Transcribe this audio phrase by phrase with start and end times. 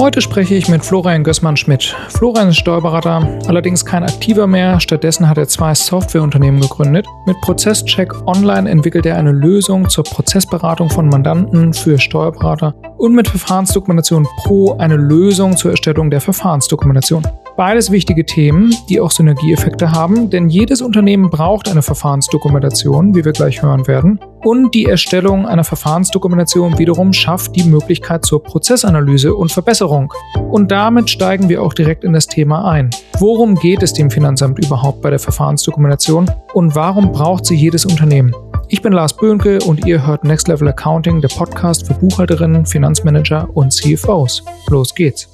[0.00, 1.94] Heute spreche ich mit Florian Gößmann-Schmidt.
[2.08, 4.80] Florian ist Steuerberater, allerdings kein aktiver mehr.
[4.80, 7.06] Stattdessen hat er zwei Softwareunternehmen gegründet.
[7.26, 13.28] Mit Prozesscheck Online entwickelt er eine Lösung zur Prozessberatung von Mandanten für Steuerberater und mit
[13.28, 17.26] Verfahrensdokumentation Pro eine Lösung zur Erstellung der Verfahrensdokumentation.
[17.56, 23.32] Beides wichtige Themen, die auch Synergieeffekte haben, denn jedes Unternehmen braucht eine Verfahrensdokumentation, wie wir
[23.32, 24.20] gleich hören werden.
[24.44, 30.12] Und die Erstellung einer Verfahrensdokumentation wiederum schafft die Möglichkeit zur Prozessanalyse und Verbesserung.
[30.50, 32.90] Und damit steigen wir auch direkt in das Thema ein.
[33.18, 38.34] Worum geht es dem Finanzamt überhaupt bei der Verfahrensdokumentation und warum braucht sie jedes Unternehmen?
[38.72, 43.48] Ich bin Lars Böhnke und ihr hört Next Level Accounting, der Podcast für Buchhalterinnen, Finanzmanager
[43.54, 44.42] und CFOs.
[44.68, 45.28] Los geht's!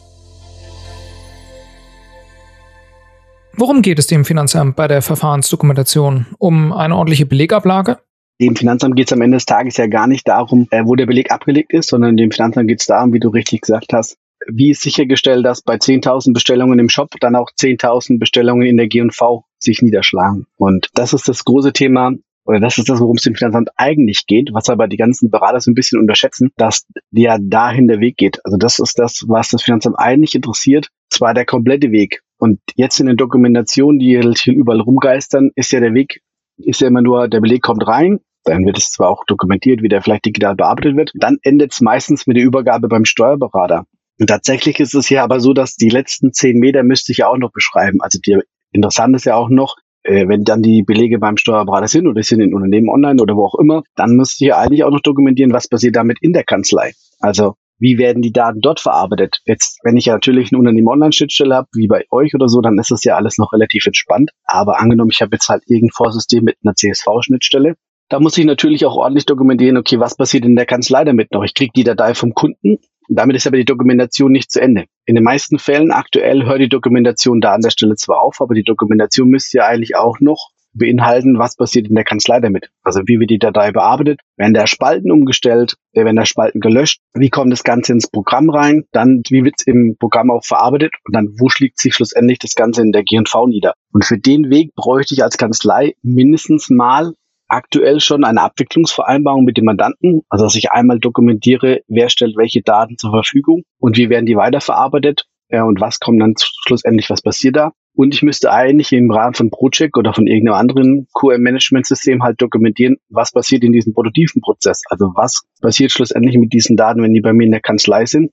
[3.55, 6.27] Worum geht es dem Finanzamt bei der Verfahrensdokumentation?
[6.39, 7.99] Um eine ordentliche Belegablage?
[8.39, 11.07] Dem Finanzamt geht es am Ende des Tages ja gar nicht darum, äh, wo der
[11.07, 14.73] Beleg abgelegt ist, sondern dem Finanzamt geht es darum, wie du richtig gesagt hast, wie
[14.73, 19.47] ist sichergestellt, dass bei 10.000 Bestellungen im Shop dann auch 10.000 Bestellungen in der G&V
[19.59, 20.47] sich niederschlagen.
[20.57, 22.13] Und das ist das große Thema,
[22.47, 25.61] oder das ist das, worum es dem Finanzamt eigentlich geht, was aber die ganzen Berater
[25.61, 28.39] so ein bisschen unterschätzen, dass ja dahin der Weg geht.
[28.45, 32.23] Also das ist das, was das Finanzamt eigentlich interessiert, zwar der komplette Weg.
[32.39, 36.21] Und jetzt in den Dokumentationen, die hier überall rumgeistern, ist ja der Weg,
[36.59, 39.89] ist ja immer nur, der Beleg kommt rein, dann wird es zwar auch dokumentiert, wie
[39.89, 43.87] der vielleicht digital bearbeitet wird, dann endet es meistens mit der Übergabe beim Steuerberater.
[44.19, 47.29] Und tatsächlich ist es ja aber so, dass die letzten zehn Meter müsste ich ja
[47.29, 48.01] auch noch beschreiben.
[48.01, 48.39] Also die,
[48.73, 49.77] interessant ist ja auch noch,
[50.07, 53.45] äh, wenn dann die Belege beim Steuerberater sind oder sind in Unternehmen online oder wo
[53.45, 56.45] auch immer, dann müsste ich ja eigentlich auch noch dokumentieren, was passiert damit in der
[56.45, 56.93] Kanzlei.
[57.21, 59.41] Also wie werden die Daten dort verarbeitet?
[59.45, 62.91] Jetzt, wenn ich ja natürlich eine Unternehmen-Online-Schnittstelle habe, wie bei euch oder so, dann ist
[62.91, 64.31] das ja alles noch relativ entspannt.
[64.45, 67.75] Aber angenommen, ich habe jetzt halt irgendein Vorsystem mit einer CSV-Schnittstelle,
[68.09, 71.43] da muss ich natürlich auch ordentlich dokumentieren, okay, was passiert in der Kanzlei damit noch?
[71.43, 74.85] Ich kriege die Datei vom Kunden, damit ist aber die Dokumentation nicht zu Ende.
[75.05, 78.55] In den meisten Fällen aktuell hört die Dokumentation da an der Stelle zwar auf, aber
[78.55, 82.71] die Dokumentation müsste ja eigentlich auch noch beinhalten, was passiert in der Kanzlei damit.
[82.83, 87.01] Also wie wird die Datei bearbeitet, werden da Spalten umgestellt, äh, werden da Spalten gelöscht,
[87.15, 90.93] wie kommt das Ganze ins Programm rein, dann wie wird es im Programm auch verarbeitet
[91.07, 93.75] und dann wo schlägt sich schlussendlich das Ganze in der GNV nieder.
[93.93, 97.15] Und für den Weg bräuchte ich als Kanzlei mindestens mal
[97.49, 102.63] aktuell schon eine Abwicklungsvereinbarung mit dem Mandanten, also dass ich einmal dokumentiere, wer stellt welche
[102.63, 107.23] Daten zur Verfügung und wie werden die weiterverarbeitet ja, und was kommt dann schlussendlich, was
[107.23, 107.73] passiert da.
[107.95, 112.97] Und ich müsste eigentlich im Rahmen von Project oder von irgendeinem anderen QM-Management-System halt dokumentieren,
[113.09, 114.83] was passiert in diesem produktiven Prozess.
[114.91, 118.33] Also was passiert schlussendlich mit diesen Daten, wenn die bei mir in der Kanzlei sind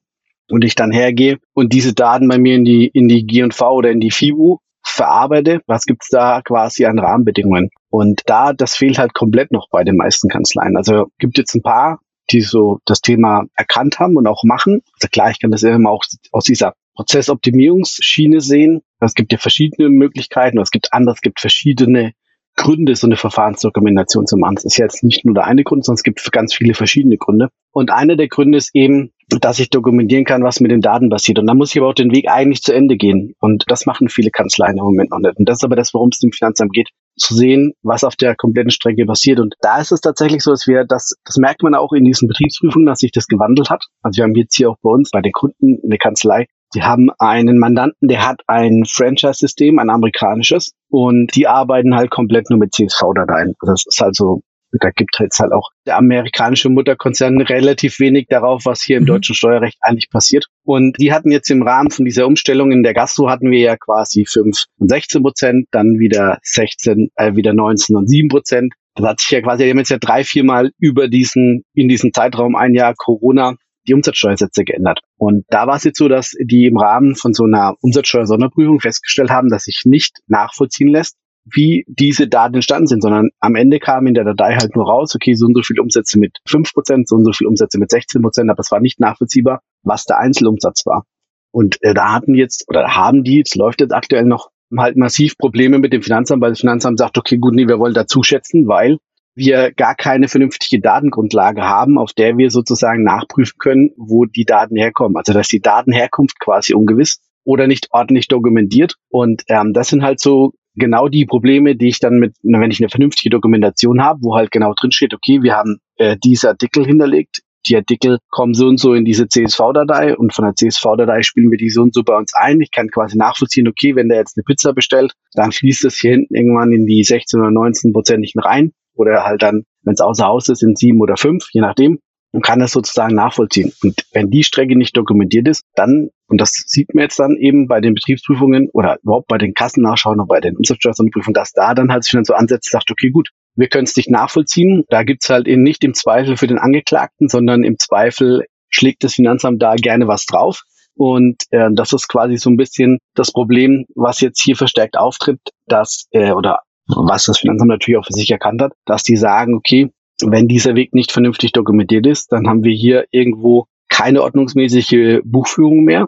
[0.50, 3.92] und ich dann hergehe und diese Daten bei mir in die, in die G&V oder
[3.92, 4.58] in die FIBU
[4.94, 7.70] verarbeite, was gibt's da quasi an Rahmenbedingungen?
[7.90, 10.78] Und da, das fehlt halt komplett noch bei den meisten Kanzleien.
[10.78, 12.00] Also gibt jetzt ein paar,
[12.32, 14.82] die so das Thema erkannt haben und auch machen.
[14.94, 18.82] Also klar, ich kann das immer auch aus dieser Prozessoptimierungsschiene sehen.
[19.00, 22.14] Es gibt ja verschiedene Möglichkeiten, es gibt andere, es gibt verschiedene
[22.56, 24.58] Gründe, so eine Verfahrensdokumentation zu machen.
[24.58, 27.50] Es ist jetzt nicht nur der eine Grund, sondern es gibt ganz viele verschiedene Gründe.
[27.72, 31.40] Und einer der Gründe ist eben, dass ich dokumentieren kann, was mit den Daten passiert.
[31.40, 33.36] Und da muss ich aber auch den Weg eigentlich zu Ende gehen.
[33.40, 35.38] Und das machen viele Kanzleien im Moment noch nicht.
[35.38, 38.36] Und das ist aber das, worum es dem Finanzamt geht, zu sehen, was auf der
[38.36, 39.40] kompletten Strecke passiert.
[39.40, 42.28] Und da ist es tatsächlich so, dass wir das, das merkt man auch in diesen
[42.28, 43.86] Betriebsprüfungen, dass sich das gewandelt hat.
[44.02, 47.12] Also wir haben jetzt hier auch bei uns bei den Kunden eine Kanzlei, Sie haben
[47.20, 52.74] einen Mandanten, der hat ein Franchise-System, ein amerikanisches, und die arbeiten halt komplett nur mit
[52.74, 53.54] CSV-Dateien.
[53.62, 54.42] Das ist also
[54.80, 59.08] da gibt jetzt halt auch der amerikanische Mutterkonzern relativ wenig darauf, was hier im mhm.
[59.08, 60.48] deutschen Steuerrecht eigentlich passiert.
[60.64, 63.78] Und die hatten jetzt im Rahmen von dieser Umstellung in der Gastro hatten wir ja
[63.78, 68.74] quasi 5 und 16 Prozent, dann wieder 16, äh, wieder 19 und 7 Prozent.
[68.96, 72.14] Das hat sich ja quasi, die haben jetzt ja drei, viermal über diesen, in diesem
[72.14, 73.56] Zeitraum ein Jahr Corona
[73.88, 75.02] die Umsatzsteuersätze geändert.
[75.18, 79.30] Und da war es jetzt so, dass die im Rahmen von so einer Umsatzsteuer-Sonderprüfung festgestellt
[79.30, 84.08] haben, dass sich nicht nachvollziehen lässt, wie diese Daten entstanden sind, sondern am Ende kam
[84.08, 87.16] in der Datei halt nur raus, okay, so und so viele Umsätze mit 5%, so
[87.16, 91.06] und so viele Umsätze mit 16%, aber es war nicht nachvollziehbar, was der Einzelumsatz war.
[91.52, 95.38] Und äh, da hatten jetzt, oder haben die, es läuft jetzt aktuell noch, halt massiv
[95.38, 98.68] Probleme mit dem Finanzamt, weil das Finanzamt sagt, okay, gut, nee, wir wollen dazu schätzen,
[98.68, 98.98] weil
[99.36, 104.76] wir gar keine vernünftige Datengrundlage haben, auf der wir sozusagen nachprüfen können, wo die Daten
[104.76, 105.18] herkommen.
[105.18, 108.96] Also dass die Datenherkunft quasi ungewiss oder nicht ordentlich dokumentiert.
[109.10, 112.80] Und ähm, das sind halt so genau die Probleme, die ich dann mit, wenn ich
[112.80, 116.86] eine vernünftige Dokumentation habe, wo halt genau drin steht, okay, wir haben äh, diese Artikel
[116.86, 121.50] hinterlegt, die Artikel kommen so und so in diese CSV-Datei und von der CSV-Datei spielen
[121.50, 122.60] wir die so und so bei uns ein.
[122.60, 126.12] Ich kann quasi nachvollziehen, okay, wenn der jetzt eine Pizza bestellt, dann fließt das hier
[126.12, 130.26] hinten irgendwann in die 16 oder 19 Prozentigen rein oder halt dann, wenn es außer
[130.26, 132.00] Haus ist, in sieben oder fünf, je nachdem.
[132.34, 133.72] Und kann das sozusagen nachvollziehen.
[133.84, 137.68] Und wenn die Strecke nicht dokumentiert ist, dann, und das sieht man jetzt dann eben
[137.68, 141.92] bei den Betriebsprüfungen oder überhaupt bei den Kassennachschauen und bei den Umsatzsteuersonderprüfungen, dass da dann
[141.92, 144.84] halt sich dann so ansetzt, sagt, okay, gut, wir können es nicht nachvollziehen.
[144.90, 149.14] Da gibt's halt eben nicht im Zweifel für den Angeklagten, sondern im Zweifel schlägt das
[149.14, 150.64] Finanzamt da gerne was drauf.
[150.96, 155.40] Und äh, das ist quasi so ein bisschen das Problem, was jetzt hier verstärkt auftritt,
[155.68, 159.54] dass, äh, oder was das Finanzamt natürlich auch für sich erkannt hat, dass die sagen,
[159.54, 159.92] okay,
[160.22, 165.84] wenn dieser Weg nicht vernünftig dokumentiert ist, dann haben wir hier irgendwo keine ordnungsmäßige Buchführung
[165.84, 166.08] mehr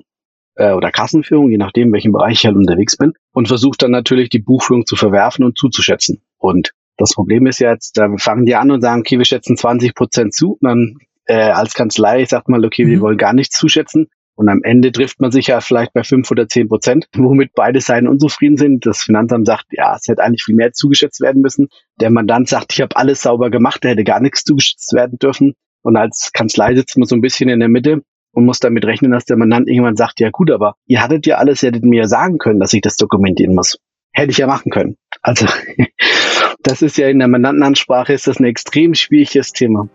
[0.55, 3.91] äh, oder Kassenführung, je nachdem, in welchem Bereich ich halt unterwegs bin, und versucht dann
[3.91, 6.21] natürlich die Buchführung zu verwerfen und zuzuschätzen.
[6.37, 9.93] Und das Problem ist jetzt, da fangen die an und sagen, okay, wir schätzen 20
[9.95, 10.57] Prozent zu.
[10.61, 12.89] Und dann äh, als Kanzlei sagt man, okay, mhm.
[12.89, 14.07] wir wollen gar nichts zuschätzen.
[14.35, 17.79] Und am Ende trifft man sich ja vielleicht bei fünf oder zehn Prozent, womit beide
[17.79, 18.85] Seiten unzufrieden sind.
[18.85, 21.69] Das Finanzamt sagt, ja, es hätte eigentlich viel mehr zugeschätzt werden müssen.
[21.99, 25.53] Der Mandant sagt, ich habe alles sauber gemacht, da hätte gar nichts zugeschätzt werden dürfen.
[25.81, 28.01] Und als Kanzlei sitzt man so ein bisschen in der Mitte
[28.31, 31.37] und muss damit rechnen, dass der Mandant irgendwann sagt, ja gut, aber ihr hattet ja
[31.37, 33.77] alles, ihr hättet mir ja sagen können, dass ich das dokumentieren muss.
[34.11, 34.97] Hätte ich ja machen können.
[35.21, 35.45] Also
[36.63, 39.87] das ist ja in der Mandantenansprache ist das ein extrem schwieriges Thema.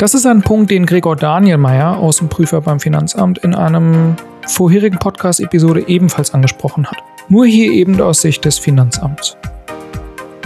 [0.00, 4.16] Das ist ein Punkt, den Gregor Danielmeier, Außenprüfer beim Finanzamt, in einem
[4.46, 6.96] vorherigen Podcast-Episode ebenfalls angesprochen hat.
[7.28, 9.36] Nur hier eben aus Sicht des Finanzamts.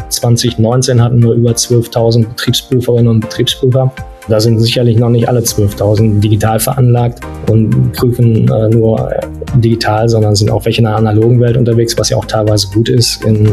[0.09, 3.93] 2019 hatten wir über 12.000 Betriebsprüferinnen und Betriebsprüfer.
[4.27, 9.21] Da sind sicherlich noch nicht alle 12.000 digital veranlagt und prüfen äh, nur äh,
[9.59, 12.89] digital, sondern sind auch welche in der analogen Welt unterwegs, was ja auch teilweise gut
[12.89, 13.51] ist in, äh,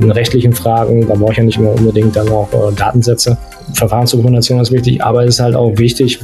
[0.00, 1.06] in rechtlichen Fragen.
[1.06, 3.36] Da brauche ich ja nicht immer unbedingt dann auch äh, Datensätze.
[3.74, 6.20] Verfahrensdokumentation ist wichtig, aber es ist halt auch wichtig,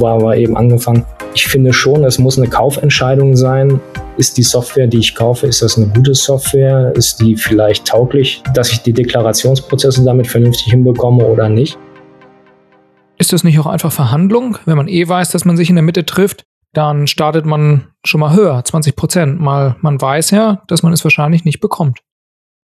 [0.00, 1.04] haben wir eben angefangen.
[1.34, 3.80] Ich finde schon, es muss eine Kaufentscheidung sein.
[4.16, 6.92] Ist die Software, die ich kaufe, ist das eine gute Software?
[6.94, 11.78] Ist die vielleicht tauglich, dass ich die Deklarationsprozesse damit vernünftig hinbekomme oder nicht?
[13.18, 14.58] Ist das nicht auch einfach Verhandlung?
[14.66, 18.20] Wenn man eh weiß, dass man sich in der Mitte trifft, dann startet man schon
[18.20, 19.40] mal höher, 20 Prozent.
[19.40, 22.00] Mal, man weiß ja, dass man es wahrscheinlich nicht bekommt.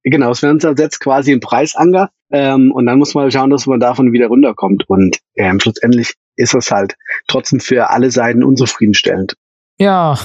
[0.03, 3.81] Genau, das Finanzamt setzt quasi einen Preisanger ähm, und dann muss man schauen, dass man
[3.81, 4.85] davon wieder runterkommt.
[4.89, 9.35] Und ähm, schlussendlich ist es halt trotzdem für alle Seiten unzufriedenstellend.
[9.79, 10.19] Ja,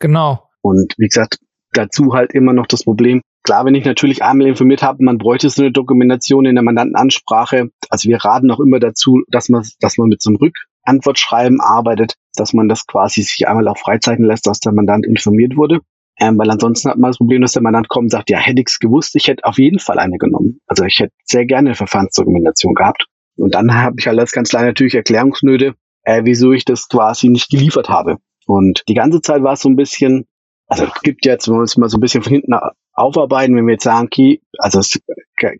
[0.00, 0.48] genau.
[0.60, 1.38] Und wie gesagt,
[1.72, 5.50] dazu halt immer noch das Problem, Klar, wenn ich natürlich einmal informiert habe, man bräuchte
[5.50, 7.70] so eine Dokumentation in der Mandantenansprache.
[7.88, 12.14] Also wir raten auch immer dazu, dass man, dass man mit so einem Rückantwortschreiben arbeitet,
[12.36, 15.80] dass man das quasi sich einmal auch freizeichnen lässt, dass der Mandant informiert wurde.
[16.18, 18.60] Ähm, weil ansonsten hat man das Problem, dass der Mandant kommt und sagt, ja, hätte
[18.60, 20.60] ich's gewusst, ich hätte auf jeden Fall eine genommen.
[20.66, 23.06] Also ich hätte sehr gerne eine Verfahrensdokumentation gehabt.
[23.36, 25.74] Und dann habe ich halt als Kanzlei natürlich Erklärungsnöte,
[26.04, 28.18] äh, wieso ich das quasi nicht geliefert habe.
[28.46, 30.26] Und die ganze Zeit war es so ein bisschen,
[30.66, 32.52] also es gibt jetzt, wenn wir uns mal so ein bisschen von hinten
[32.92, 35.00] aufarbeiten, wenn wir jetzt sagen, okay, also es,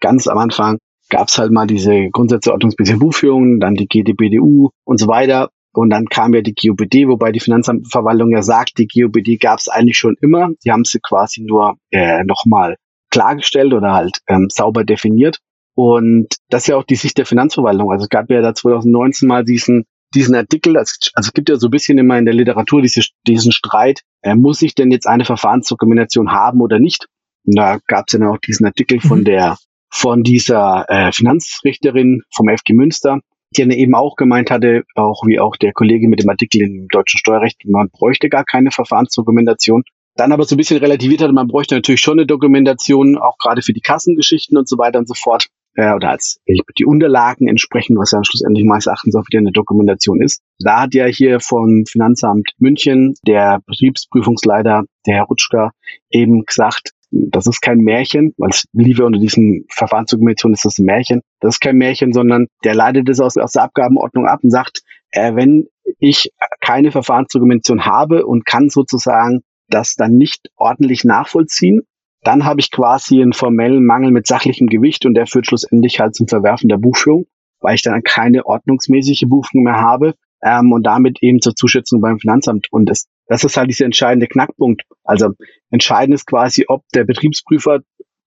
[0.00, 0.78] ganz am Anfang
[1.08, 5.50] gab es halt mal diese Grundsätze ordnungsmäßige Buchführung, dann die GDBDU und so weiter.
[5.74, 9.68] Und dann kam ja die GOBD, wobei die Finanzverwaltung ja sagt, die GOBD gab es
[9.68, 10.50] eigentlich schon immer.
[10.64, 12.76] Die haben sie quasi nur äh, nochmal
[13.10, 15.38] klargestellt oder halt ähm, sauber definiert.
[15.74, 17.90] Und das ist ja auch die Sicht der Finanzverwaltung.
[17.90, 19.84] Also es gab ja da 2019 mal diesen
[20.14, 23.52] diesen Artikel, also es gibt ja so ein bisschen immer in der Literatur diese, diesen
[23.52, 27.06] Streit, äh, muss ich denn jetzt eine Verfahrensdokumentation haben oder nicht?
[27.44, 29.24] Und da gab es ja auch diesen Artikel von mhm.
[29.24, 29.56] der
[29.94, 33.20] von dieser äh, Finanzrichterin vom FG Münster,
[33.52, 37.18] die eben auch gemeint hatte, auch wie auch der Kollege mit dem Artikel im deutschen
[37.18, 39.84] Steuerrecht, man bräuchte gar keine Verfahrensdokumentation.
[40.14, 43.62] Dann aber so ein bisschen relativiert hatte, man bräuchte natürlich schon eine Dokumentation, auch gerade
[43.62, 45.46] für die Kassengeschichten und so weiter und so fort.
[45.74, 46.38] Äh, oder als
[46.78, 50.42] die Unterlagen entsprechen, was ja schlussendlich meines Erachtens auch wieder eine Dokumentation ist.
[50.58, 55.70] Da hat ja hier vom Finanzamt München der Betriebsprüfungsleiter, der Herr Rutschka,
[56.10, 60.86] eben gesagt, das ist kein Märchen, weil es liebe unter diesen Verfahrensdokumentation ist das ein
[60.86, 61.20] Märchen.
[61.40, 64.80] Das ist kein Märchen, sondern der leitet es aus, aus der Abgabenordnung ab und sagt,
[65.10, 71.82] äh, wenn ich keine Verfahrensdokumentation habe und kann sozusagen das dann nicht ordentlich nachvollziehen,
[72.22, 76.14] dann habe ich quasi einen formellen Mangel mit sachlichem Gewicht und der führt schlussendlich halt
[76.14, 77.26] zum Verwerfen der Buchführung,
[77.60, 82.18] weil ich dann keine ordnungsmäßige Buchführung mehr habe ähm, und damit eben zur Zuschätzung beim
[82.18, 82.68] Finanzamt.
[82.70, 84.82] Und das das ist halt dieser entscheidende Knackpunkt.
[85.04, 85.30] Also
[85.70, 87.80] entscheidend ist quasi, ob der Betriebsprüfer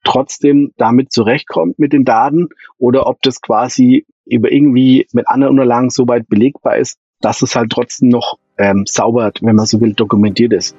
[0.03, 5.91] trotzdem damit zurechtkommt mit den Daten oder ob das quasi über irgendwie mit anderen Unterlagen
[5.91, 9.93] so weit belegbar ist, dass es halt trotzdem noch ähm, sauber, wenn man so will,
[9.93, 10.75] dokumentiert ist.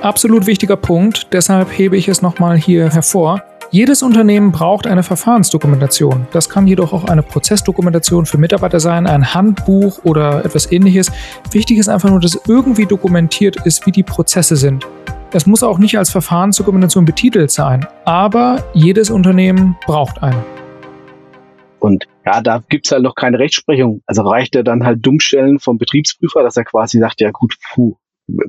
[0.00, 3.42] Absolut wichtiger Punkt, deshalb hebe ich es nochmal hier hervor.
[3.76, 6.26] Jedes Unternehmen braucht eine Verfahrensdokumentation.
[6.30, 11.12] Das kann jedoch auch eine Prozessdokumentation für Mitarbeiter sein, ein Handbuch oder etwas ähnliches.
[11.50, 14.86] Wichtig ist einfach nur, dass irgendwie dokumentiert ist, wie die Prozesse sind.
[15.30, 20.42] Es muss auch nicht als Verfahrensdokumentation betitelt sein, aber jedes Unternehmen braucht eine.
[21.78, 24.00] Und ja, da gibt's halt noch keine Rechtsprechung.
[24.06, 27.96] Also reicht er dann halt Dummstellen vom Betriebsprüfer, dass er quasi sagt, ja gut, puh,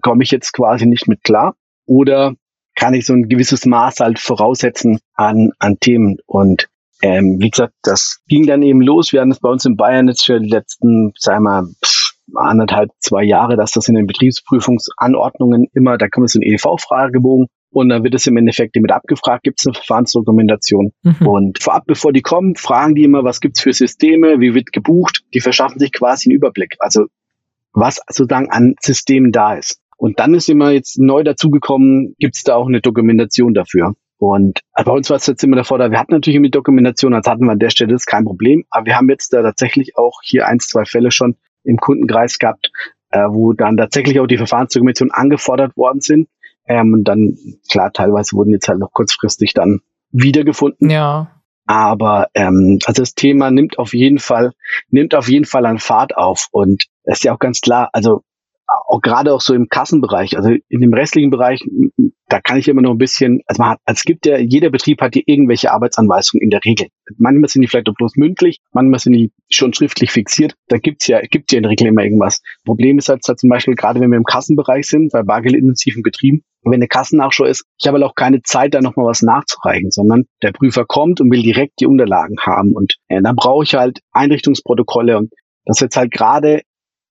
[0.02, 1.54] komme ich jetzt quasi nicht mit klar?
[1.86, 2.34] Oder
[2.78, 6.18] kann ich so ein gewisses Maß halt voraussetzen an, an Themen?
[6.26, 6.70] Und
[7.02, 9.12] ähm, wie gesagt, das ging dann eben los.
[9.12, 11.68] Wir hatten es bei uns in Bayern jetzt für die letzten, sagen wir mal,
[12.36, 17.48] anderthalb, zwei Jahre, dass das in den Betriebsprüfungsanordnungen immer, da kommt es so ein EDV-Fragebogen
[17.72, 20.92] und dann wird es im Endeffekt damit abgefragt, gibt es eine Verfahrensdokumentation.
[21.04, 21.28] Mhm.
[21.28, 25.24] Und vorab, bevor die kommen, fragen die immer, was gibt's für Systeme, wie wird gebucht.
[25.34, 27.06] Die verschaffen sich quasi einen Überblick, also
[27.74, 29.80] was sozusagen an Systemen da ist.
[29.98, 33.96] Und dann ist immer jetzt neu dazugekommen, gibt's da auch eine Dokumentation dafür.
[34.20, 37.14] Und bei uns war es jetzt immer davor, da wir hatten natürlich immer die Dokumentation,
[37.14, 38.64] als hatten wir an der Stelle das ist kein Problem.
[38.70, 42.72] Aber wir haben jetzt da tatsächlich auch hier eins, zwei Fälle schon im Kundenkreis gehabt,
[43.12, 46.30] äh, wo dann tatsächlich auch die Verfahrensdokumentation angefordert worden sind.
[46.68, 47.38] Ähm, und dann,
[47.72, 50.90] klar, teilweise wurden jetzt halt noch kurzfristig dann wiedergefunden.
[50.90, 51.32] Ja.
[51.66, 54.54] Aber ähm, also das Thema nimmt auf jeden Fall,
[54.90, 56.48] nimmt auf jeden Fall an Fahrt auf.
[56.52, 58.22] Und es ist ja auch ganz klar, also
[58.68, 61.64] auch gerade auch so im Kassenbereich, also in dem restlichen Bereich,
[62.28, 64.70] da kann ich immer noch ein bisschen, also man hat, also es gibt ja, jeder
[64.70, 66.88] Betrieb hat hier irgendwelche Arbeitsanweisungen in der Regel.
[67.18, 70.54] Manchmal sind die vielleicht auch bloß mündlich, manchmal sind die schon schriftlich fixiert.
[70.68, 72.42] Da gibt's ja, gibt ja in der Regel immer irgendwas.
[72.66, 76.44] Problem ist halt, halt zum Beispiel, gerade wenn wir im Kassenbereich sind, bei bargeldintensiven Betrieben,
[76.64, 80.26] wenn eine Kassennachschau ist, ich habe halt auch keine Zeit, da nochmal was nachzureichen, sondern
[80.44, 82.74] der Prüfer kommt und will direkt die Unterlagen haben.
[82.74, 85.32] Und äh, dann brauche ich halt Einrichtungsprotokolle und
[85.66, 86.62] das jetzt halt gerade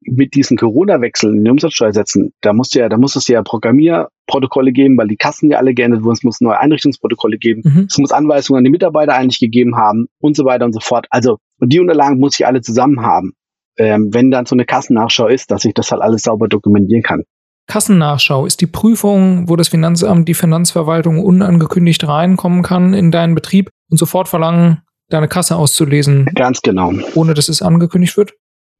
[0.06, 4.96] mit diesen Corona-Wechseln in den Umsatzsteuersätzen, da muss ja, da muss es ja Programmierprotokolle geben,
[4.96, 7.86] weil die Kassen ja alle geändert wurden, es muss neue Einrichtungsprotokolle geben, mhm.
[7.88, 11.06] es muss Anweisungen an die Mitarbeiter eigentlich gegeben haben und so weiter und so fort.
[11.10, 13.32] Also, und die Unterlagen muss ich alle zusammen haben,
[13.78, 17.22] ähm, wenn dann so eine Kassennachschau ist, dass ich das halt alles sauber dokumentieren kann.
[17.66, 23.70] Kassennachschau ist die Prüfung, wo das Finanzamt, die Finanzverwaltung unangekündigt reinkommen kann in deinen Betrieb
[23.90, 26.26] und sofort verlangen, deine Kasse auszulesen.
[26.34, 26.92] Ganz genau.
[27.14, 28.34] Ohne dass es angekündigt wird?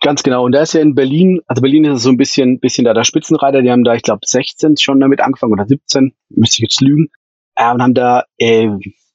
[0.07, 0.45] Ganz genau.
[0.45, 3.03] Und da ist ja in Berlin, also Berlin ist so ein bisschen, bisschen da der
[3.03, 3.61] Spitzenreiter.
[3.61, 7.09] Die haben da, ich glaube, 16 schon damit angefangen oder 17, müsste ich jetzt lügen.
[7.57, 8.69] Äh, und haben da äh,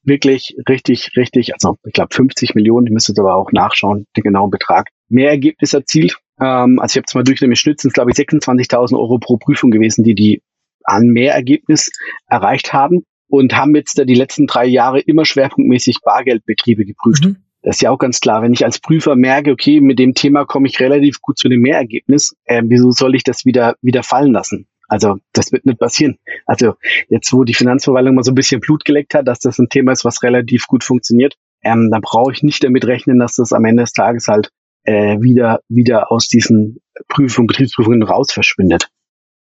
[0.03, 4.49] wirklich richtig, richtig, also ich glaube 50 Millionen, ich müsste aber auch nachschauen, den genauen
[4.51, 6.17] Betrag, mehr Ergebnis erzielt.
[6.41, 9.37] Ähm, also ich habe es mal durchgenommen, im Schnitt sind glaube ich 26.000 Euro pro
[9.37, 10.41] Prüfung gewesen, die die
[10.83, 11.89] an Mehrergebnis
[12.27, 17.23] erreicht haben und haben jetzt da die letzten drei Jahre immer schwerpunktmäßig Bargeldbetriebe geprüft.
[17.23, 17.37] Mhm.
[17.63, 18.41] Das ist ja auch ganz klar.
[18.41, 21.61] Wenn ich als Prüfer merke, okay, mit dem Thema komme ich relativ gut zu dem
[21.61, 24.67] Mehrergebnis, äh, wieso soll ich das wieder, wieder fallen lassen?
[24.87, 26.17] Also das wird nicht passieren.
[26.45, 26.73] Also
[27.07, 29.93] jetzt, wo die Finanzverwaltung mal so ein bisschen Blut geleckt hat, dass das ein Thema
[29.93, 33.63] ist, was relativ gut funktioniert, ähm, dann brauche ich nicht damit rechnen, dass das am
[33.63, 34.49] Ende des Tages halt
[34.83, 38.89] äh, wieder, wieder aus diesen Prüfungen, Betriebsprüfungen raus verschwindet.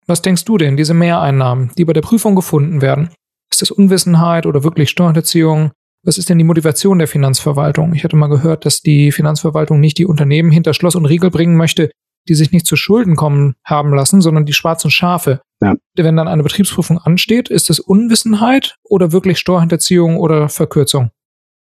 [0.05, 3.09] Was denkst du denn, diese Mehreinnahmen, die bei der Prüfung gefunden werden?
[3.51, 5.71] Ist das Unwissenheit oder wirklich Steuerhinterziehung?
[6.03, 7.93] Was ist denn die Motivation der Finanzverwaltung?
[7.93, 11.57] Ich hatte mal gehört, dass die Finanzverwaltung nicht die Unternehmen hinter Schloss und Riegel bringen
[11.57, 11.91] möchte,
[12.27, 15.41] die sich nicht zu Schulden kommen haben lassen, sondern die schwarzen Schafe.
[15.61, 15.75] Ja.
[15.95, 21.11] Wenn dann eine Betriebsprüfung ansteht, ist es Unwissenheit oder wirklich Steuerhinterziehung oder Verkürzung?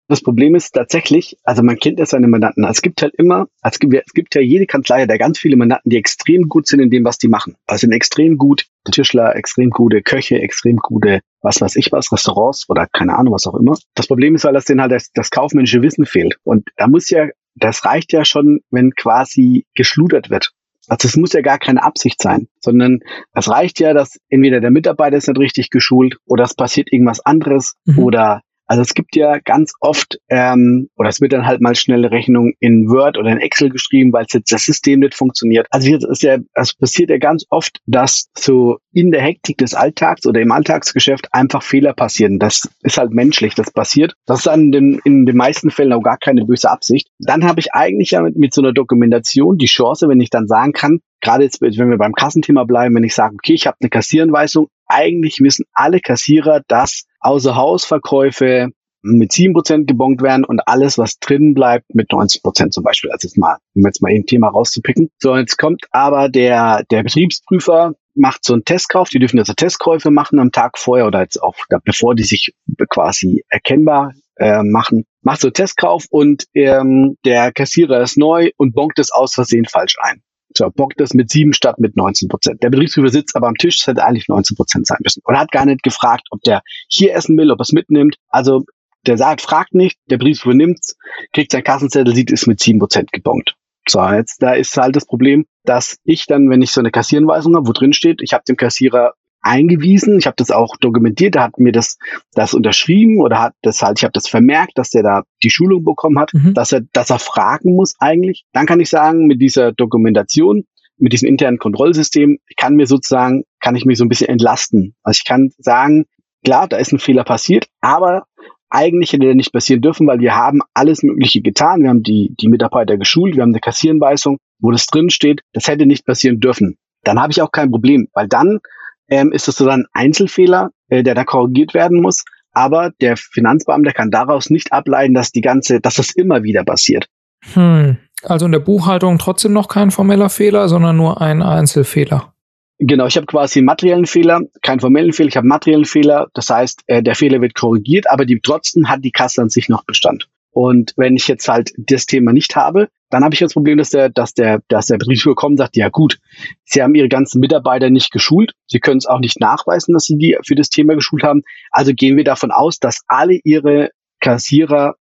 [0.08, 2.64] Das Problem ist tatsächlich, also man kennt ja seine Mandanten.
[2.66, 5.90] Es gibt halt immer, es gibt, es gibt ja jede Kanzlei ja ganz viele Mandanten,
[5.90, 7.56] die extrem gut sind in dem, was die machen.
[7.66, 12.70] Also sind extrem gut, Tischler, extrem gute Köche, extrem gute, was weiß ich was, Restaurants
[12.70, 13.76] oder keine Ahnung, was auch immer.
[13.96, 16.38] Das Problem ist halt, dass denen halt das, das kaufmännische Wissen fehlt.
[16.44, 20.52] Und da muss ja, das reicht ja schon, wenn quasi geschludert wird.
[20.88, 23.00] Also es muss ja gar keine Absicht sein, sondern
[23.34, 27.26] es reicht ja, dass entweder der Mitarbeiter ist nicht richtig geschult oder es passiert irgendwas
[27.26, 28.00] anderes mhm.
[28.00, 32.12] oder also es gibt ja ganz oft, ähm, oder es wird dann halt mal schnelle
[32.12, 35.68] Rechnung in Word oder in Excel geschrieben, weil jetzt das System nicht funktioniert.
[35.70, 39.74] Also jetzt ist ja, es passiert ja ganz oft, dass so in der Hektik des
[39.74, 42.40] Alltags oder im Alltagsgeschäft einfach Fehler passieren.
[42.40, 44.14] Das ist halt menschlich, das passiert.
[44.26, 47.08] Das ist dann in den, in den meisten Fällen auch gar keine böse Absicht.
[47.20, 50.48] Dann habe ich eigentlich ja mit, mit so einer Dokumentation die Chance, wenn ich dann
[50.48, 53.78] sagen kann, gerade jetzt, wenn wir beim Kassenthema bleiben, wenn ich sage, okay, ich habe
[53.82, 58.70] eine Kassieranweisung, eigentlich wissen alle Kassierer, dass außer Hausverkäufe
[59.02, 63.12] mit sieben Prozent gebongt werden und alles, was drin bleibt, mit 90 Prozent zum Beispiel.
[63.12, 65.10] Also jetzt mal, um jetzt mal ein Thema rauszupicken.
[65.20, 69.10] So, jetzt kommt aber der, der Betriebsprüfer, macht so einen Testkauf.
[69.10, 72.54] Die dürfen also Testkäufe machen am Tag vorher oder jetzt auch, bevor die sich
[72.90, 75.06] quasi erkennbar äh, machen.
[75.22, 79.66] Macht so einen Testkauf und ähm, der Kassierer ist neu und bonkt es aus Versehen
[79.66, 80.22] falsch ein.
[80.58, 82.64] So, bockt das mit sieben statt mit 19 Prozent.
[82.64, 85.22] Der Betriebsprüfer sitzt aber am Tisch, das hätte eigentlich 19 Prozent sein müssen.
[85.26, 88.16] Und hat gar nicht gefragt, ob der hier essen will, ob er es mitnimmt.
[88.30, 88.64] Also
[89.06, 90.98] der sagt, fragt nicht, der Betriebsprüfer nimmt's,
[91.34, 93.56] kriegt sein Kassenzettel, sieht, ist mit sieben Prozent gebongt.
[93.88, 97.56] So, jetzt da ist halt das Problem, dass ich dann, wenn ich so eine Kassierenweisung
[97.56, 99.14] habe, wo drin steht, ich habe dem Kassierer
[99.46, 100.18] eingewiesen.
[100.18, 101.36] Ich habe das auch dokumentiert.
[101.36, 101.98] Er hat mir das,
[102.34, 105.86] das unterschrieben oder hat das halt, ich habe das vermerkt, dass der da die Schulung
[105.86, 106.54] bekommen hat, mhm.
[106.54, 108.46] dass er, dass er fragen muss eigentlich.
[108.54, 110.66] Dann kann ich sagen, mit dieser Dokumentation,
[110.98, 114.96] mit diesem internen Kontrollsystem, kann mir sozusagen, kann ich mich so ein bisschen entlasten.
[115.04, 116.06] Also ich kann sagen,
[116.44, 118.24] klar, da ist ein Fehler passiert, aber
[118.70, 121.82] eigentlich hätte der nicht passieren dürfen, weil wir haben alles Mögliche getan.
[121.82, 125.42] Wir haben die, die Mitarbeiter geschult, wir haben eine Kassierenweisung, wo das drin steht.
[125.54, 126.78] Das hätte nicht passieren dürfen.
[127.04, 128.60] Dann habe ich auch kein Problem, weil dann
[129.08, 132.24] ähm, ist es so ein Einzelfehler, äh, der da korrigiert werden muss.
[132.52, 137.08] Aber der Finanzbeamte kann daraus nicht ableiten, dass die ganze, dass das immer wieder passiert.
[137.54, 137.98] Hm.
[138.24, 142.34] Also in der Buchhaltung trotzdem noch kein formeller Fehler, sondern nur ein Einzelfehler.
[142.80, 146.28] Genau, ich habe quasi einen materiellen Fehler, keinen formellen Fehler, ich habe einen materiellen Fehler.
[146.34, 149.70] Das heißt, äh, der Fehler wird korrigiert, aber die, trotzdem hat die Kasse an sich
[149.70, 150.28] noch Bestand.
[150.52, 153.92] Und wenn ich jetzt halt das Thema nicht habe, dann habe ich das Problem, dass
[153.92, 156.20] der, dass der, dass der Betriebsführer kommt und sagt, ja gut,
[156.66, 160.18] Sie haben Ihre ganzen Mitarbeiter nicht geschult, Sie können es auch nicht nachweisen, dass Sie
[160.18, 161.44] die für das Thema geschult haben.
[161.72, 164.96] Also gehen wir davon aus, dass alle Ihre Kassierer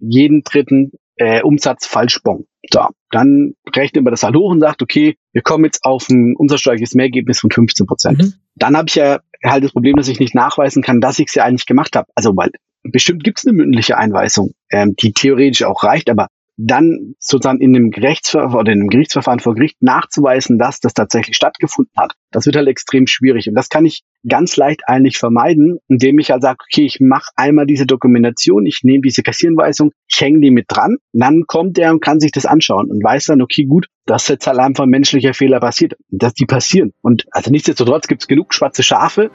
[0.00, 2.46] jeden dritten äh, Umsatz falsch bongen.
[2.72, 6.34] So, dann rechnet man das halt hoch und sagt, okay, wir kommen jetzt auf ein
[6.36, 8.18] umsatzsteuerliches Mehrergebnis von 15 Prozent.
[8.18, 8.34] Mhm.
[8.56, 11.36] Dann habe ich ja halt das Problem, dass ich nicht nachweisen kann, dass ich es
[11.36, 12.08] ja eigentlich gemacht habe.
[12.16, 12.50] Also weil
[12.82, 16.26] bestimmt gibt es eine mündliche Einweisung, ähm, die theoretisch auch reicht, aber
[16.62, 21.36] dann sozusagen in einem Gerichtsverfahren oder in einem Gerichtsverfahren vor Gericht nachzuweisen, dass das tatsächlich
[21.36, 22.12] stattgefunden hat.
[22.30, 23.48] Das wird halt extrem schwierig.
[23.48, 27.30] Und das kann ich ganz leicht eigentlich vermeiden, indem ich halt sage, okay, ich mache
[27.36, 31.92] einmal diese Dokumentation, ich nehme diese Kassierenweisung, ich hänge die mit dran, dann kommt der
[31.92, 34.90] und kann sich das anschauen und weiß dann, okay, gut, dass jetzt halt einfach ein
[34.90, 36.92] menschlicher Fehler passiert, dass die passieren.
[37.00, 39.30] Und also nichtsdestotrotz gibt es genug schwarze Schafe,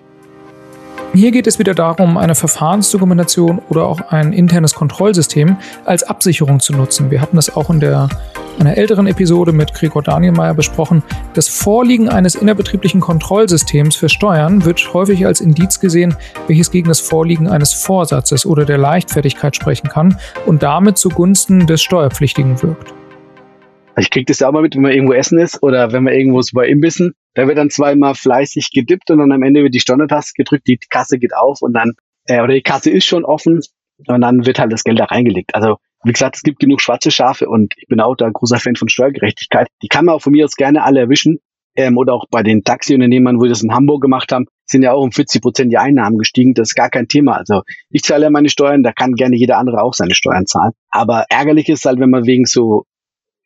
[1.13, 6.73] hier geht es wieder darum, eine Verfahrensdokumentation oder auch ein internes Kontrollsystem als Absicherung zu
[6.73, 7.11] nutzen.
[7.11, 8.09] Wir hatten das auch in der
[8.59, 11.03] einer älteren Episode mit Gregor Danielmeier besprochen.
[11.33, 16.15] Das Vorliegen eines innerbetrieblichen Kontrollsystems für Steuern wird häufig als Indiz gesehen,
[16.47, 21.81] welches gegen das Vorliegen eines Vorsatzes oder der Leichtfertigkeit sprechen kann und damit zugunsten des
[21.81, 22.93] Steuerpflichtigen wirkt.
[23.97, 26.13] Ich kriege das ja auch mal mit, wenn man irgendwo essen ist oder wenn man
[26.13, 29.79] irgendwo bei Imbissen, da wird dann zweimal fleißig gedippt und dann am Ende wird die
[29.79, 31.93] Stornotaste gedrückt, die Kasse geht auf und dann,
[32.27, 33.61] äh, oder die Kasse ist schon offen
[34.07, 35.53] und dann wird halt das Geld da reingelegt.
[35.53, 38.75] Also wie gesagt, es gibt genug schwarze Schafe und ich bin auch da großer Fan
[38.75, 39.67] von Steuergerechtigkeit.
[39.81, 41.39] Die kann man auch von mir aus gerne alle erwischen.
[41.77, 44.93] Ähm, oder auch bei den Taxiunternehmern, wo wir das in Hamburg gemacht haben, sind ja
[44.93, 46.53] auch um 40 Prozent die Einnahmen gestiegen.
[46.53, 47.33] Das ist gar kein Thema.
[47.33, 50.71] Also ich zahle ja meine Steuern, da kann gerne jeder andere auch seine Steuern zahlen.
[50.89, 52.85] Aber ärgerlich ist halt, wenn man wegen so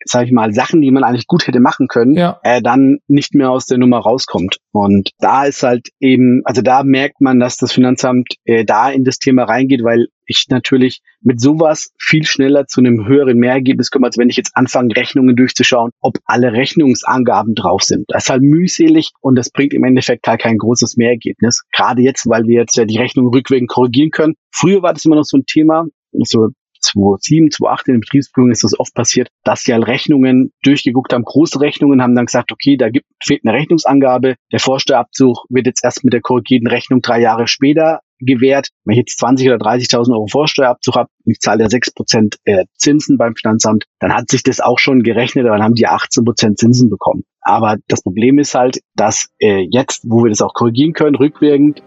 [0.05, 2.39] sag ich mal, Sachen, die man eigentlich gut hätte machen können, ja.
[2.43, 4.57] äh, dann nicht mehr aus der Nummer rauskommt.
[4.71, 9.03] Und da ist halt eben, also da merkt man, dass das Finanzamt äh, da in
[9.03, 14.05] das Thema reingeht, weil ich natürlich mit sowas viel schneller zu einem höheren Mehrergebnis komme,
[14.05, 18.05] als wenn ich jetzt anfange, Rechnungen durchzuschauen, ob alle Rechnungsangaben drauf sind.
[18.07, 21.63] Das ist halt mühselig und das bringt im Endeffekt halt kein großes Mehrergebnis.
[21.73, 24.35] Gerade jetzt, weil wir jetzt ja die Rechnung rückwirkend korrigieren können.
[24.51, 26.49] Früher war das immer noch so ein Thema, so
[26.79, 31.23] 2007, 2008 in den Betriebsprüfungen ist das oft passiert, dass sie halt Rechnungen durchgeguckt haben,
[31.23, 35.83] große Rechnungen, haben dann gesagt, okay, da gibt, fehlt eine Rechnungsangabe, der Vorsteuerabzug wird jetzt
[35.83, 38.69] erst mit der korrigierten Rechnung drei Jahre später gewährt.
[38.83, 42.65] Wenn ich jetzt 20 oder 30.000 Euro Vorsteuerabzug habe, ich zahle ja 6 Prozent äh,
[42.75, 46.57] Zinsen beim Finanzamt, dann hat sich das auch schon gerechnet, dann haben die 18 Prozent
[46.59, 47.23] Zinsen bekommen.
[47.41, 51.81] Aber das Problem ist halt, dass äh, jetzt, wo wir das auch korrigieren können, rückwirkend,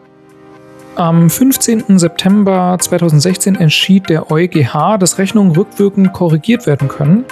[0.97, 1.99] am 15.
[1.99, 7.25] September 2016 entschied der EuGH, dass Rechnungen rückwirkend korrigiert werden können.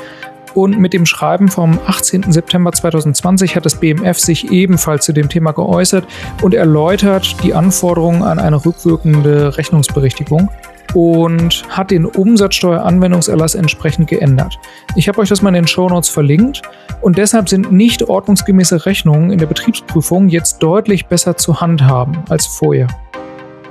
[0.55, 2.33] Und mit dem Schreiben vom 18.
[2.33, 6.07] September 2020 hat das BMF sich ebenfalls zu dem Thema geäußert
[6.43, 10.51] und erläutert die Anforderungen an eine rückwirkende Rechnungsberichtigung
[10.95, 14.59] und hat den Umsatzsteueranwendungserlass entsprechend geändert.
[14.97, 16.63] Ich habe euch das mal in den Shownotes verlinkt
[17.01, 22.47] und deshalb sind nicht ordnungsgemäße Rechnungen in der Betriebsprüfung jetzt deutlich besser zu handhaben als
[22.47, 22.89] vorher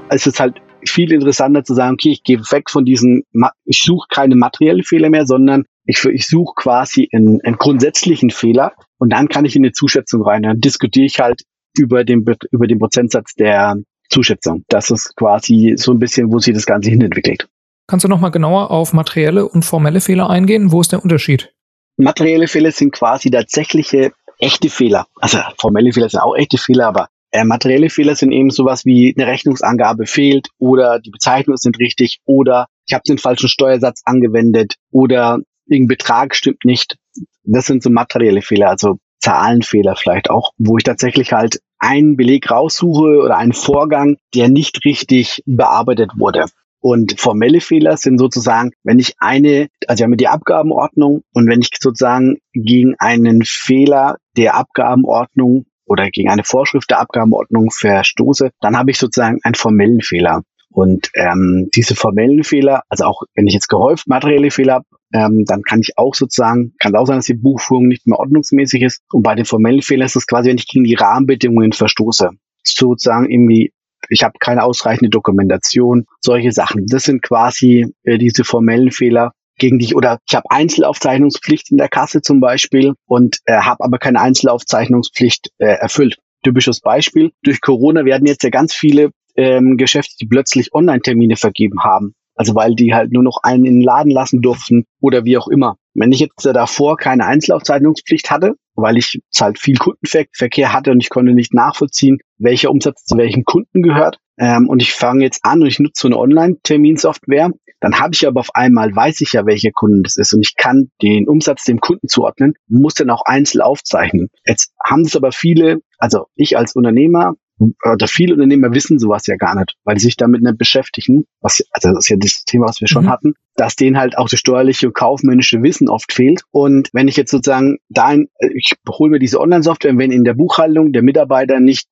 [0.10, 3.24] es ist halt viel interessanter zu sagen, okay, ich gehe weg von diesen,
[3.66, 8.74] ich suche keine materiellen Fehler mehr, sondern ich, ich suche quasi einen, einen grundsätzlichen Fehler
[8.98, 10.44] und dann kann ich in eine Zuschätzung rein.
[10.44, 11.44] Dann diskutiere ich halt
[11.78, 13.78] über den, über den Prozentsatz der
[14.10, 14.64] Zuschätzung.
[14.70, 17.48] Das ist quasi so ein bisschen, wo sich das Ganze hin entwickelt.
[17.88, 20.72] Kannst du nochmal genauer auf materielle und formelle Fehler eingehen?
[20.72, 21.54] Wo ist der Unterschied?
[21.98, 25.08] Materielle Fehler sind quasi tatsächliche echte Fehler.
[25.16, 29.14] Also formelle Fehler sind auch echte Fehler, aber äh, materielle Fehler sind eben sowas wie
[29.16, 34.76] eine Rechnungsangabe fehlt oder die Bezeichnungen sind richtig oder ich habe den falschen Steuersatz angewendet
[34.92, 36.98] oder irgendein Betrag stimmt nicht.
[37.44, 42.50] Das sind so materielle Fehler, also Zahlenfehler vielleicht auch, wo ich tatsächlich halt einen Beleg
[42.50, 46.46] raussuche oder einen Vorgang, der nicht richtig bearbeitet wurde.
[46.82, 51.62] Und formelle Fehler sind sozusagen, wenn ich eine, also wir haben die Abgabenordnung und wenn
[51.62, 58.78] ich sozusagen gegen einen Fehler der Abgabenordnung oder gegen eine Vorschrift der Abgabenordnung verstoße, dann
[58.78, 60.44] habe ich sozusagen einen formellen Fehler.
[60.72, 65.44] Und ähm, diese formellen Fehler, also auch wenn ich jetzt gehäuft materielle Fehler habe, ähm,
[65.46, 69.02] dann kann ich auch sozusagen, kann auch sein, dass die Buchführung nicht mehr ordnungsmäßig ist.
[69.12, 72.30] Und bei den formellen Fehlern ist es quasi, wenn ich gegen die Rahmenbedingungen verstoße.
[72.64, 73.74] Sozusagen irgendwie,
[74.10, 76.86] ich habe keine ausreichende Dokumentation, solche Sachen.
[76.86, 81.90] Das sind quasi äh, diese formellen Fehler, gegen dich oder ich habe Einzelaufzeichnungspflicht in der
[81.90, 86.18] Kasse zum Beispiel und äh, habe aber keine Einzelaufzeichnungspflicht äh, erfüllt.
[86.44, 87.32] Typisches Beispiel.
[87.44, 92.14] Durch Corona werden jetzt ja ganz viele ähm, Geschäfte, die plötzlich Online-Termine vergeben haben.
[92.36, 95.50] Also weil die halt nur noch einen in den Laden lassen durften oder wie auch
[95.50, 95.76] immer.
[95.94, 101.10] Wenn ich jetzt davor keine Einzelaufzeichnungspflicht hatte, weil ich halt viel Kundenverkehr hatte und ich
[101.10, 105.62] konnte nicht nachvollziehen, welcher Umsatz zu welchem Kunden gehört, ähm, und ich fange jetzt an
[105.62, 109.46] und ich nutze so eine Online-Terminsoftware, dann habe ich aber auf einmal, weiß ich ja,
[109.46, 113.24] welcher Kunde das ist und ich kann den Umsatz dem Kunden zuordnen, muss dann auch
[113.26, 114.30] einzeln aufzeichnen.
[114.46, 119.36] Jetzt haben es aber viele, also ich als Unternehmer oder viele Unternehmer wissen sowas ja
[119.36, 122.68] gar nicht, weil sie sich damit nicht beschäftigen, was, also das ist ja das Thema,
[122.68, 123.10] was wir schon mhm.
[123.10, 126.44] hatten, dass denen halt auch das steuerliche und kaufmännische Wissen oft fehlt.
[126.52, 128.16] Und wenn ich jetzt sozusagen da,
[128.56, 131.88] ich hole mir diese Online-Software, wenn in der Buchhaltung der Mitarbeiter nicht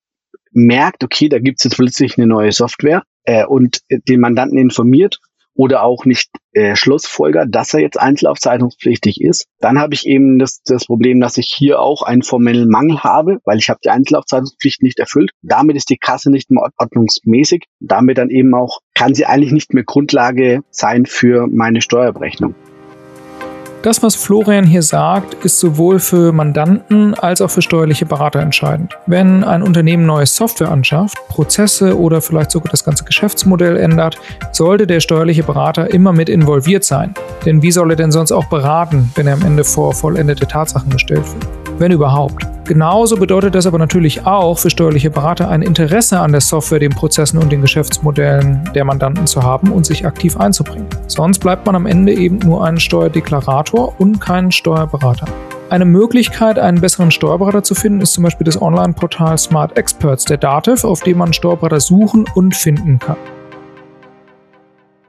[0.58, 5.20] merkt, okay, da gibt es jetzt plötzlich eine neue Software äh, und den Mandanten informiert
[5.54, 10.62] oder auch nicht äh, Schlussfolger, dass er jetzt einzelaufzeichnungspflichtig ist, dann habe ich eben das,
[10.64, 14.84] das Problem, dass ich hier auch einen formellen Mangel habe, weil ich habe die Einzelaufzeichnungspflicht
[14.84, 15.32] nicht erfüllt.
[15.42, 17.66] Damit ist die Kasse nicht mehr ordnungsmäßig.
[17.80, 22.56] Damit dann eben auch, kann sie eigentlich nicht mehr Grundlage sein für meine Steuerberechnung.
[23.88, 28.98] Das, was Florian hier sagt, ist sowohl für Mandanten als auch für steuerliche Berater entscheidend.
[29.06, 34.18] Wenn ein Unternehmen neue Software anschafft, Prozesse oder vielleicht sogar das ganze Geschäftsmodell ändert,
[34.52, 37.14] sollte der steuerliche Berater immer mit involviert sein.
[37.46, 40.90] Denn wie soll er denn sonst auch beraten, wenn er am Ende vor vollendete Tatsachen
[40.90, 41.48] gestellt wird?
[41.80, 42.46] Wenn überhaupt.
[42.68, 46.92] Genauso bedeutet das aber natürlich auch für steuerliche Berater ein Interesse an der Software, den
[46.92, 50.86] Prozessen und den Geschäftsmodellen der Mandanten zu haben und sich aktiv einzubringen.
[51.08, 55.28] Sonst bleibt man am Ende eben nur ein Steuerdeklarator und kein Steuerberater.
[55.70, 60.36] Eine Möglichkeit, einen besseren Steuerberater zu finden, ist zum Beispiel das Online-Portal Smart Experts der
[60.38, 63.18] DATEV, auf dem man Steuerberater suchen und finden kann.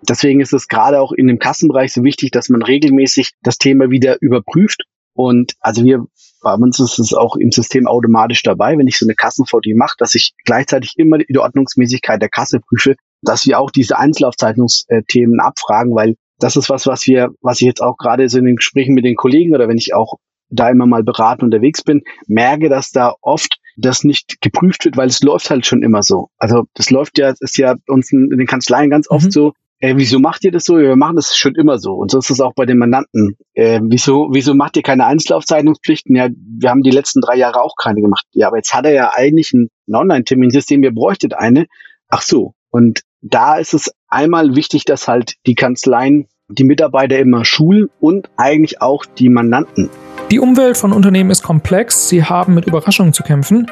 [0.08, 3.90] Deswegen ist es gerade auch in dem Kassenbereich so wichtig, dass man regelmäßig das Thema
[3.90, 4.84] wieder überprüft.
[5.14, 6.06] Und also wir
[6.40, 9.96] bei uns ist es auch im System automatisch dabei, wenn ich so eine Kassenfolie mache,
[9.98, 15.94] dass ich gleichzeitig immer die Ordnungsmäßigkeit der Kasse prüfe, dass wir auch diese Einzelaufzeichnungsthemen abfragen,
[15.94, 18.94] weil das ist was, was wir, was ich jetzt auch gerade so in den Gesprächen
[18.94, 20.14] mit den Kollegen oder wenn ich auch
[20.50, 25.08] da immer mal beraten unterwegs bin, merke, dass da oft das nicht geprüft wird, weil
[25.08, 26.28] es läuft halt schon immer so.
[26.38, 29.30] Also das läuft ja, ist ja uns in den Kanzleien ganz oft mhm.
[29.30, 30.76] so, äh, wieso macht ihr das so?
[30.76, 31.92] Wir machen das schon immer so.
[31.92, 33.36] Und so ist es auch bei den Mandanten.
[33.54, 36.16] Äh, wieso, wieso macht ihr keine Einzelaufzeichnungspflichten?
[36.16, 38.24] Ja, wir haben die letzten drei Jahre auch keine gemacht.
[38.32, 41.66] Ja, aber jetzt hat er ja eigentlich ein, ein Online-Terminsystem, ihr bräuchtet eine.
[42.08, 42.54] Ach so.
[42.70, 48.30] Und da ist es einmal wichtig, dass halt die Kanzleien die Mitarbeiter immer schulen und
[48.36, 49.90] eigentlich auch die Mandanten.
[50.30, 52.08] Die Umwelt von Unternehmen ist komplex.
[52.08, 53.70] Sie haben mit Überraschungen zu kämpfen.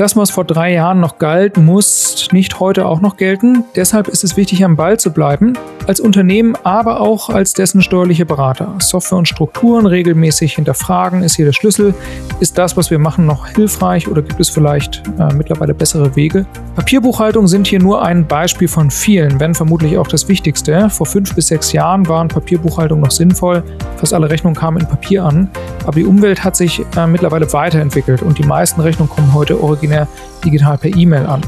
[0.00, 3.64] Das, was vor drei Jahren noch galt, muss nicht heute auch noch gelten.
[3.76, 5.58] Deshalb ist es wichtig, am Ball zu bleiben.
[5.86, 8.74] Als Unternehmen, aber auch als dessen steuerliche Berater.
[8.78, 11.92] Software und Strukturen regelmäßig hinterfragen ist hier der Schlüssel.
[12.38, 16.46] Ist das, was wir machen, noch hilfreich oder gibt es vielleicht äh, mittlerweile bessere Wege?
[16.76, 20.88] Papierbuchhaltung sind hier nur ein Beispiel von vielen, wenn vermutlich auch das Wichtigste.
[20.88, 23.62] Vor fünf bis sechs Jahren waren Papierbuchhaltung noch sinnvoll.
[23.98, 25.50] Fast alle Rechnungen kamen in Papier an.
[25.84, 29.89] Aber die Umwelt hat sich äh, mittlerweile weiterentwickelt und die meisten Rechnungen kommen heute original
[29.90, 30.08] originär
[30.44, 31.40] digital per E-Mail an.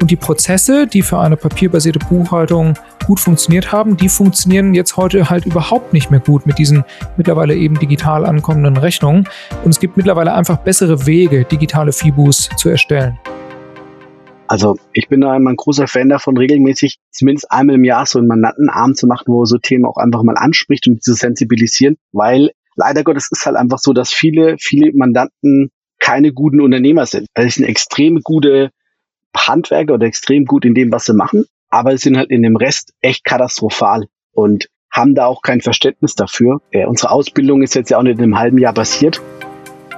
[0.00, 2.74] Und die Prozesse, die für eine papierbasierte Buchhaltung
[3.06, 6.84] gut funktioniert haben, die funktionieren jetzt heute halt überhaupt nicht mehr gut mit diesen
[7.16, 9.28] mittlerweile eben digital ankommenden Rechnungen.
[9.64, 13.18] Und es gibt mittlerweile einfach bessere Wege, digitale Fibus zu erstellen.
[14.46, 18.18] Also ich bin da immer ein großer Fan davon, regelmäßig zumindest einmal im Jahr so
[18.18, 22.52] einen Mandantenarm zu machen, wo so Themen auch einfach mal anspricht und zu sensibilisieren, weil
[22.76, 25.70] leider Gottes ist halt einfach so, dass viele, viele Mandanten
[26.08, 27.26] keine guten Unternehmer sind.
[27.34, 28.70] Also sie sind extrem gute
[29.36, 32.56] Handwerker oder extrem gut in dem, was sie machen, aber sie sind halt in dem
[32.56, 36.62] Rest echt katastrophal und haben da auch kein Verständnis dafür.
[36.70, 39.20] Äh, unsere Ausbildung ist jetzt ja auch nicht in einem halben Jahr passiert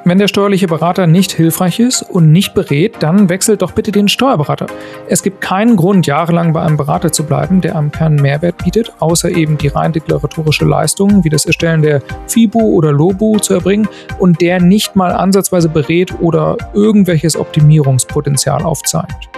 [0.05, 4.09] wenn der steuerliche Berater nicht hilfreich ist und nicht berät, dann wechselt doch bitte den
[4.09, 4.67] Steuerberater.
[5.09, 8.93] Es gibt keinen Grund, jahrelang bei einem Berater zu bleiben, der einem keinen Mehrwert bietet,
[9.01, 13.89] außer eben die rein deklaratorische Leistung, wie das Erstellen der FIBU oder LOBU zu erbringen
[14.19, 19.29] und der nicht mal ansatzweise berät oder irgendwelches Optimierungspotenzial aufzeigt.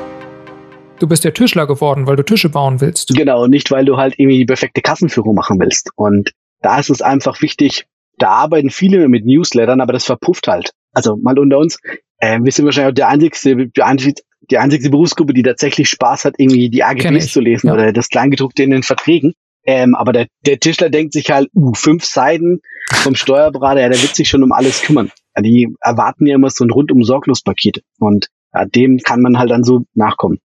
[1.00, 3.08] Du bist der Tischler geworden, weil du Tische bauen willst.
[3.16, 5.90] Genau, nicht weil du halt irgendwie die perfekte Kassenführung machen willst.
[5.96, 7.86] Und da ist es einfach wichtig,
[8.18, 10.70] da arbeiten viele mit Newslettern, aber das verpufft halt.
[10.92, 11.78] Also mal unter uns,
[12.18, 16.24] äh, wir sind wahrscheinlich auch der einzigste, der einzigste, die einzige Berufsgruppe, die tatsächlich Spaß
[16.24, 17.74] hat, irgendwie die AGBs zu lesen ja.
[17.74, 19.34] oder das Kleingedruckte in den Verträgen.
[19.64, 24.02] Ähm, aber der, der Tischler denkt sich halt, uh, fünf Seiten vom Steuerberater, ja, der
[24.02, 25.12] wird sich schon um alles kümmern.
[25.38, 27.82] Die erwarten ja immer so ein rundum sorglos Paket.
[27.98, 30.40] Und ja, dem kann man halt dann so nachkommen.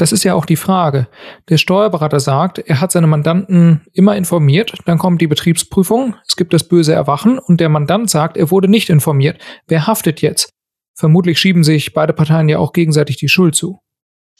[0.00, 1.08] Das ist ja auch die Frage.
[1.50, 6.54] Der Steuerberater sagt, er hat seine Mandanten immer informiert, dann kommt die Betriebsprüfung, es gibt
[6.54, 9.42] das böse Erwachen und der Mandant sagt, er wurde nicht informiert.
[9.66, 10.54] Wer haftet jetzt?
[10.94, 13.80] Vermutlich schieben sich beide Parteien ja auch gegenseitig die Schuld zu.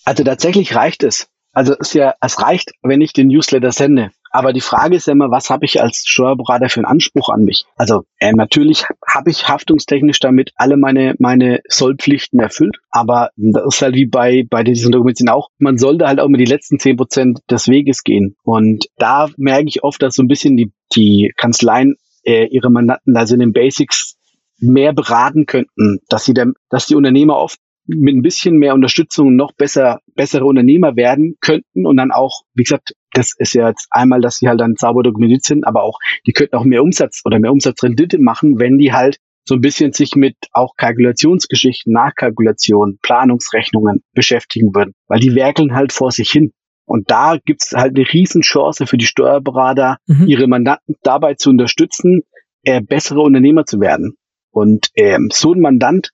[0.07, 1.29] Also tatsächlich reicht es.
[1.53, 4.12] Also es, ja, es reicht, wenn ich den Newsletter sende.
[4.31, 7.43] Aber die Frage ist ja immer, was habe ich als Steuerberater für einen Anspruch an
[7.43, 7.66] mich?
[7.77, 13.83] Also äh, natürlich habe ich haftungstechnisch damit alle meine meine Sollpflichten erfüllt, aber das ist
[13.83, 15.49] halt wie bei bei diesen Dokumenten auch.
[15.59, 19.69] Man sollte halt auch immer die letzten zehn Prozent des Weges gehen und da merke
[19.69, 23.49] ich oft, dass so ein bisschen die die Kanzleien äh, ihre Mandanten da sind in
[23.49, 24.16] den Basics
[24.59, 27.59] mehr beraten könnten, dass sie dann, dass die Unternehmer oft
[27.96, 32.62] mit ein bisschen mehr Unterstützung noch besser, bessere Unternehmer werden könnten und dann auch, wie
[32.62, 35.98] gesagt, das ist ja jetzt einmal, dass sie halt dann sauber dokumentiert sind, aber auch,
[36.26, 39.92] die könnten auch mehr Umsatz oder mehr Umsatzrendite machen, wenn die halt so ein bisschen
[39.92, 46.53] sich mit auch Kalkulationsgeschichten, Nachkalkulation, Planungsrechnungen beschäftigen würden, weil die werkeln halt vor sich hin.
[46.85, 50.26] Und da gibt's halt eine Riesenchance für die Steuerberater, mhm.
[50.26, 52.22] ihre Mandanten dabei zu unterstützen,
[52.62, 54.14] äh, bessere Unternehmer zu werden.
[54.50, 56.11] Und ähm, so ein Mandant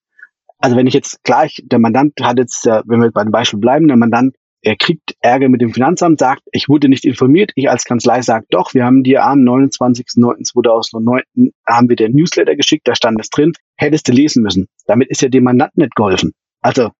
[0.58, 3.60] also wenn ich jetzt gleich, der Mandant hat jetzt, äh, wenn wir bei dem Beispiel
[3.60, 7.52] bleiben, der Mandant, er kriegt Ärger mit dem Finanzamt, sagt, ich wurde nicht informiert.
[7.54, 12.88] Ich als Kanzlei sage, doch, wir haben dir am 29.09.2009 haben wir den Newsletter geschickt,
[12.88, 14.66] da stand es drin, hättest du lesen müssen.
[14.86, 16.32] Damit ist ja dem Mandant nicht geholfen.
[16.62, 16.90] Also,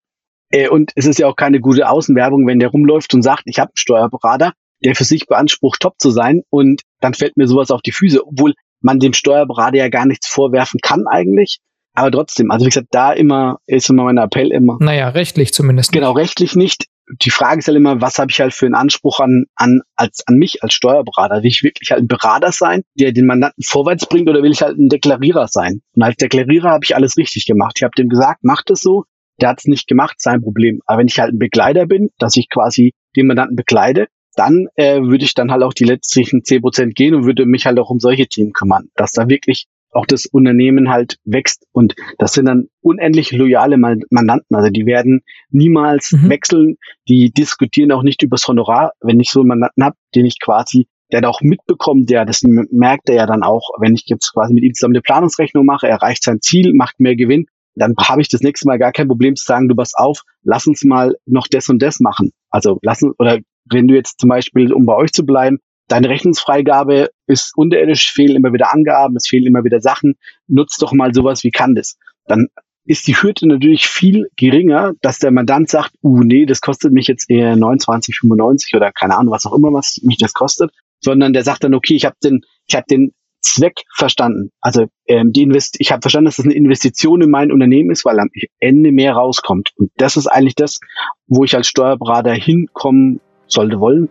[0.49, 3.59] äh, und es ist ja auch keine gute Außenwerbung, wenn der rumläuft und sagt, ich
[3.59, 7.71] habe einen Steuerberater, der für sich beansprucht, top zu sein und dann fällt mir sowas
[7.71, 11.59] auf die Füße, obwohl man dem Steuerberater ja gar nichts vorwerfen kann eigentlich.
[11.97, 14.77] Aber trotzdem, also wie gesagt, da immer ist immer mein Appell immer.
[14.79, 15.91] Naja, rechtlich zumindest.
[15.91, 16.85] Genau, rechtlich nicht.
[17.23, 20.21] Die Frage ist halt immer, was habe ich halt für einen Anspruch an, an, als,
[20.27, 21.41] an mich als Steuerberater?
[21.41, 24.61] Will ich wirklich halt ein Berater sein, der den Mandanten vorwärts bringt oder will ich
[24.61, 25.81] halt ein Deklarierer sein?
[25.95, 27.77] Und als Deklarierer habe ich alles richtig gemacht.
[27.77, 29.05] Ich habe dem gesagt, mach das so.
[29.41, 30.81] Der hat es nicht gemacht, sein Problem.
[30.85, 34.05] Aber wenn ich halt ein Begleiter bin, dass ich quasi den Mandanten begleite,
[34.35, 37.65] dann äh, würde ich dann halt auch die letztlichen zehn Prozent gehen und würde mich
[37.65, 39.65] halt auch um solche Themen kümmern, dass da wirklich
[39.97, 41.65] auch das Unternehmen halt wächst.
[41.71, 44.55] Und das sind dann unendlich loyale Mandanten.
[44.55, 46.29] Also die werden niemals mhm.
[46.29, 46.77] wechseln.
[47.09, 48.91] Die diskutieren auch nicht übers Honorar.
[49.01, 52.43] Wenn ich so einen Mandanten habe, den ich quasi, der da auch mitbekommt, der, das
[52.43, 55.87] merkt er ja dann auch, wenn ich jetzt quasi mit ihm zusammen eine Planungsrechnung mache,
[55.87, 59.35] erreicht sein Ziel, macht mehr Gewinn, dann habe ich das nächste Mal gar kein Problem
[59.35, 62.31] zu sagen, du pass auf, lass uns mal noch das und das machen.
[62.49, 67.09] Also lassen, oder wenn du jetzt zum Beispiel, um bei euch zu bleiben, deine Rechnungsfreigabe
[67.27, 70.15] ist unterirdisch, fehlen immer wieder Angaben, es fehlen immer wieder Sachen,
[70.47, 71.97] nutzt doch mal sowas wie Candice.
[72.25, 72.47] Dann
[72.85, 77.07] ist die Hürde natürlich viel geringer, dass der Mandant sagt, uh, nee, das kostet mich
[77.07, 81.43] jetzt eher 29,95 oder keine Ahnung, was auch immer, was mich das kostet, sondern der
[81.43, 84.51] sagt dann, okay, ich habe den, ich habe den Zweck verstanden.
[84.61, 88.03] Also ähm, die Invest ich habe verstanden, dass das eine Investition in mein Unternehmen ist,
[88.05, 89.71] weil am Ende mehr rauskommt.
[89.75, 90.79] Und das ist eigentlich das,
[91.27, 94.09] wo ich als Steuerberater hinkommen sollte wollen.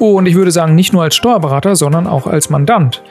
[0.00, 3.02] Und ich würde sagen, nicht nur als Steuerberater, sondern auch als Mandant.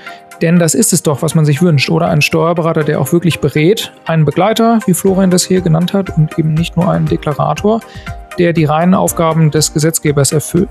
[0.41, 1.91] Denn das ist es doch, was man sich wünscht.
[1.91, 6.17] Oder ein Steuerberater, der auch wirklich berät, einen Begleiter, wie Florian das hier genannt hat,
[6.17, 7.81] und eben nicht nur einen Deklarator,
[8.39, 10.69] der die reinen Aufgaben des Gesetzgebers erfüllt.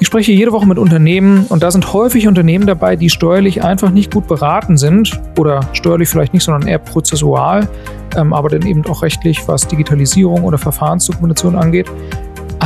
[0.00, 3.90] Ich spreche jede Woche mit Unternehmen und da sind häufig Unternehmen dabei, die steuerlich einfach
[3.90, 7.68] nicht gut beraten sind oder steuerlich vielleicht nicht, sondern eher prozessual,
[8.16, 11.90] ähm, aber dann eben auch rechtlich, was Digitalisierung oder Verfahrensdokumentation angeht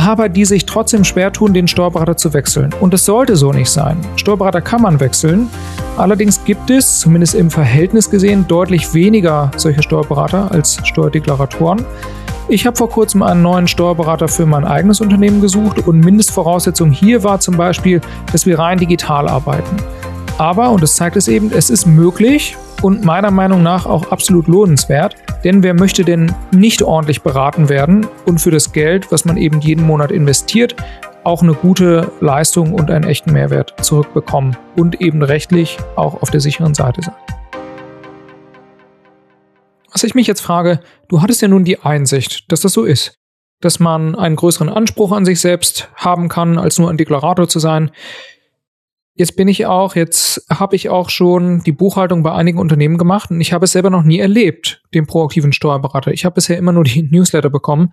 [0.07, 2.73] aber die sich trotzdem schwer tun, den Steuerberater zu wechseln.
[2.79, 3.97] Und es sollte so nicht sein.
[4.15, 5.49] Steuerberater kann man wechseln.
[5.97, 11.85] Allerdings gibt es, zumindest im Verhältnis gesehen, deutlich weniger solche Steuerberater als Steuerdeklaratoren.
[12.47, 17.23] Ich habe vor kurzem einen neuen Steuerberater für mein eigenes Unternehmen gesucht und Mindestvoraussetzung hier
[17.23, 19.75] war zum Beispiel, dass wir rein digital arbeiten.
[20.39, 24.47] Aber, und das zeigt es eben, es ist möglich und meiner Meinung nach auch absolut
[24.47, 29.35] lohnenswert, denn wer möchte denn nicht ordentlich beraten werden und für das Geld, was man
[29.35, 30.77] eben jeden Monat investiert,
[31.25, 36.39] auch eine gute Leistung und einen echten Mehrwert zurückbekommen und eben rechtlich auch auf der
[36.39, 37.15] sicheren Seite sein?
[39.91, 43.13] Was ich mich jetzt frage, du hattest ja nun die Einsicht, dass das so ist,
[43.59, 47.59] dass man einen größeren Anspruch an sich selbst haben kann, als nur ein Deklarator zu
[47.59, 47.91] sein.
[49.19, 53.31] Jetzt bin ich auch, jetzt habe ich auch schon die Buchhaltung bei einigen Unternehmen gemacht
[53.31, 56.13] und ich habe es selber noch nie erlebt, den proaktiven Steuerberater.
[56.13, 57.91] Ich habe bisher immer nur die Newsletter bekommen.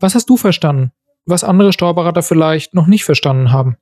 [0.00, 0.90] Was hast du verstanden,
[1.26, 3.76] was andere Steuerberater vielleicht noch nicht verstanden haben?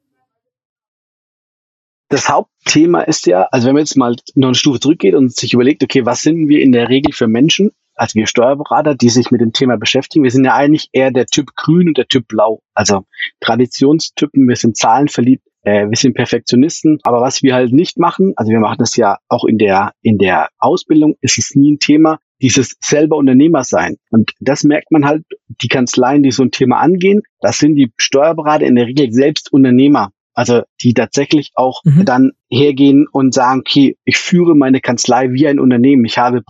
[2.08, 5.54] das Hauptthema ist ja, also wenn man jetzt mal noch eine Stufe zurückgeht und sich
[5.54, 9.32] überlegt, okay, was sind wir in der Regel für Menschen, also wir Steuerberater, die sich
[9.32, 12.28] mit dem Thema beschäftigen, wir sind ja eigentlich eher der Typ Grün und der Typ
[12.28, 12.60] Blau.
[12.74, 13.06] Also
[13.40, 17.00] Traditionstypen, wir sind zahlenverliebt, äh, wir sind Perfektionisten.
[17.02, 20.16] Aber was wir halt nicht machen, also wir machen das ja auch in der, in
[20.16, 23.96] der Ausbildung, ist es nie ein Thema, dieses selber Unternehmer sein.
[24.10, 27.92] Und das merkt man halt, die Kanzleien, die so ein Thema angehen, das sind die
[27.96, 30.12] Steuerberater in der Regel selbst Unternehmer.
[30.34, 32.04] Also die tatsächlich auch mhm.
[32.04, 36.04] dann hergehen und sagen, okay, ich führe meine Kanzlei wie ein Unternehmen.
[36.04, 36.42] Ich habe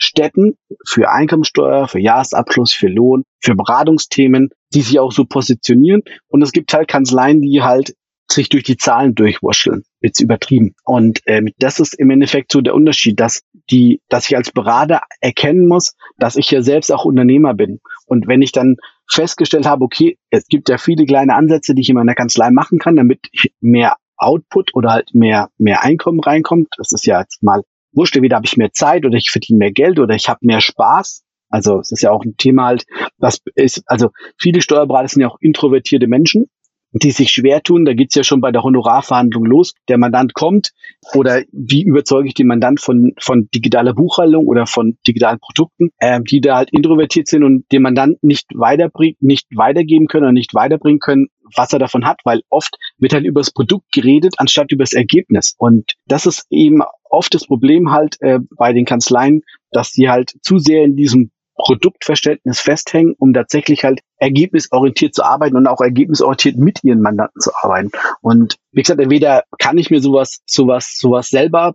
[0.00, 6.02] Produktionsstätten für Einkommensteuer, für Jahresabschluss, für Lohn, für Beratungsthemen, die sich auch so positionieren.
[6.28, 7.94] Und es gibt halt Kanzleien, die halt
[8.30, 9.82] sich durch die Zahlen durchwurscheln.
[10.00, 10.74] Jetzt übertrieben.
[10.84, 15.02] Und ähm, das ist im Endeffekt so der Unterschied, dass die, dass ich als Berater
[15.20, 17.80] erkennen muss, dass ich ja selbst auch Unternehmer bin.
[18.06, 18.76] Und wenn ich dann
[19.08, 22.78] festgestellt habe, okay, es gibt ja viele kleine Ansätze, die ich in meiner Kanzlei machen
[22.78, 23.18] kann, damit
[23.60, 26.68] mehr Output oder halt mehr, mehr Einkommen reinkommt.
[26.76, 29.72] Das ist ja jetzt mal wurscht, wieder habe ich mehr Zeit oder ich verdiene mehr
[29.72, 31.22] Geld oder ich habe mehr Spaß.
[31.48, 32.84] Also es ist ja auch ein Thema halt,
[33.18, 36.48] das ist, also viele Steuerberater sind ja auch introvertierte Menschen
[36.92, 37.84] die sich schwer tun.
[37.84, 39.74] Da geht's ja schon bei der Honorarverhandlung los.
[39.88, 40.72] Der Mandant kommt
[41.14, 46.20] oder wie überzeuge ich den Mandant von, von digitaler Buchhaltung oder von digitalen Produkten, äh,
[46.22, 50.54] die da halt introvertiert sind und dem Mandant nicht weiterbringen, nicht weitergeben können oder nicht
[50.54, 54.72] weiterbringen können, was er davon hat, weil oft wird halt über das Produkt geredet, anstatt
[54.72, 55.54] über das Ergebnis.
[55.58, 60.32] Und das ist eben oft das Problem halt äh, bei den Kanzleien, dass die halt
[60.42, 66.56] zu sehr in diesem Produktverständnis festhängen, um tatsächlich halt ergebnisorientiert zu arbeiten und auch ergebnisorientiert
[66.56, 67.90] mit ihren Mandanten zu arbeiten.
[68.22, 71.74] Und wie gesagt, entweder kann ich mir sowas, sowas, sowas selber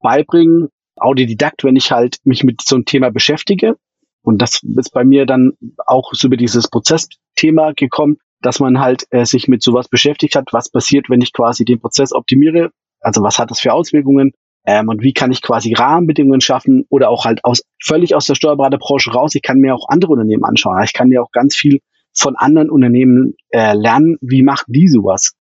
[0.00, 3.76] beibringen, Autodidakt, wenn ich halt mich mit so einem Thema beschäftige.
[4.22, 5.54] Und das ist bei mir dann
[5.86, 10.52] auch so über dieses Prozessthema gekommen, dass man halt äh, sich mit sowas beschäftigt hat,
[10.52, 14.32] was passiert, wenn ich quasi den Prozess optimiere, also was hat das für Auswirkungen,
[14.66, 18.34] ähm, und wie kann ich quasi Rahmenbedingungen schaffen oder auch halt aus völlig aus der
[18.34, 19.34] Steuerberaterbranche raus.
[19.34, 20.82] Ich kann mir auch andere Unternehmen anschauen.
[20.84, 21.80] Ich kann ja auch ganz viel
[22.14, 25.34] von anderen Unternehmen äh, lernen, wie macht die sowas.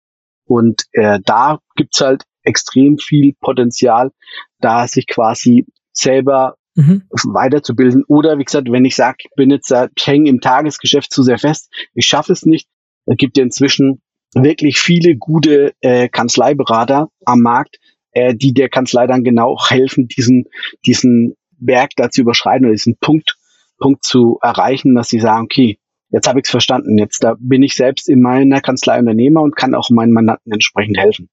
[0.46, 4.10] Und äh, da gibt's halt extrem viel Potenzial,
[4.58, 7.02] da sich quasi selber mhm.
[7.10, 8.04] weiterzubilden.
[8.08, 11.38] Oder wie gesagt, wenn ich sage, ich bin jetzt, ich hänge im Tagesgeschäft zu sehr
[11.38, 12.68] fest, ich schaffe es nicht,
[13.06, 14.00] da gibt ja inzwischen
[14.34, 17.78] wirklich viele gute äh, Kanzleiberater am Markt,
[18.12, 20.46] äh, die der Kanzlei dann genau helfen, diesen,
[20.86, 23.36] diesen Berg da zu überschreiten oder diesen Punkt,
[23.78, 25.78] Punkt zu erreichen, dass sie sagen, okay,
[26.10, 29.56] jetzt habe ich es verstanden, jetzt da bin ich selbst in meiner Kanzlei Unternehmer und
[29.56, 31.28] kann auch meinen Mandanten entsprechend helfen.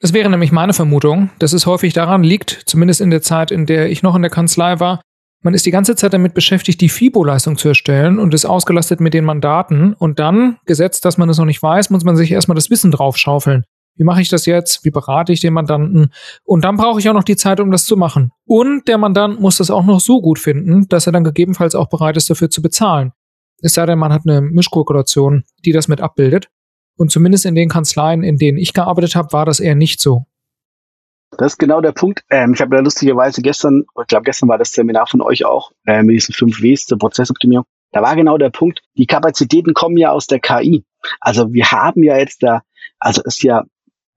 [0.00, 3.66] Das wäre nämlich meine Vermutung, dass es häufig daran liegt, zumindest in der Zeit, in
[3.66, 5.00] der ich noch in der Kanzlei war,
[5.42, 9.12] man ist die ganze Zeit damit beschäftigt, die FIBO-Leistung zu erstellen und ist ausgelastet mit
[9.12, 9.92] den Mandaten.
[9.94, 12.92] Und dann, gesetzt, dass man es noch nicht weiß, muss man sich erstmal das Wissen
[12.92, 13.64] draufschaufeln.
[13.96, 14.84] Wie mache ich das jetzt?
[14.84, 16.12] Wie berate ich den Mandanten?
[16.44, 18.30] Und dann brauche ich auch noch die Zeit, um das zu machen.
[18.46, 21.88] Und der Mandant muss das auch noch so gut finden, dass er dann gegebenenfalls auch
[21.88, 23.12] bereit ist, dafür zu bezahlen.
[23.60, 26.48] Es sei denn, man hat eine Mischkalkulation, die das mit abbildet.
[26.96, 30.24] Und zumindest in den Kanzleien, in denen ich gearbeitet habe, war das eher nicht so.
[31.38, 32.22] Das ist genau der Punkt.
[32.30, 35.72] Ähm, ich habe ja lustigerweise gestern, ich glaube gestern war das Seminar von euch auch,
[35.86, 37.64] äh, mit diesen fünf Ws zur Prozessoptimierung.
[37.92, 40.84] Da war genau der Punkt, die Kapazitäten kommen ja aus der KI.
[41.20, 42.62] Also wir haben ja jetzt da,
[42.98, 43.64] also ist ja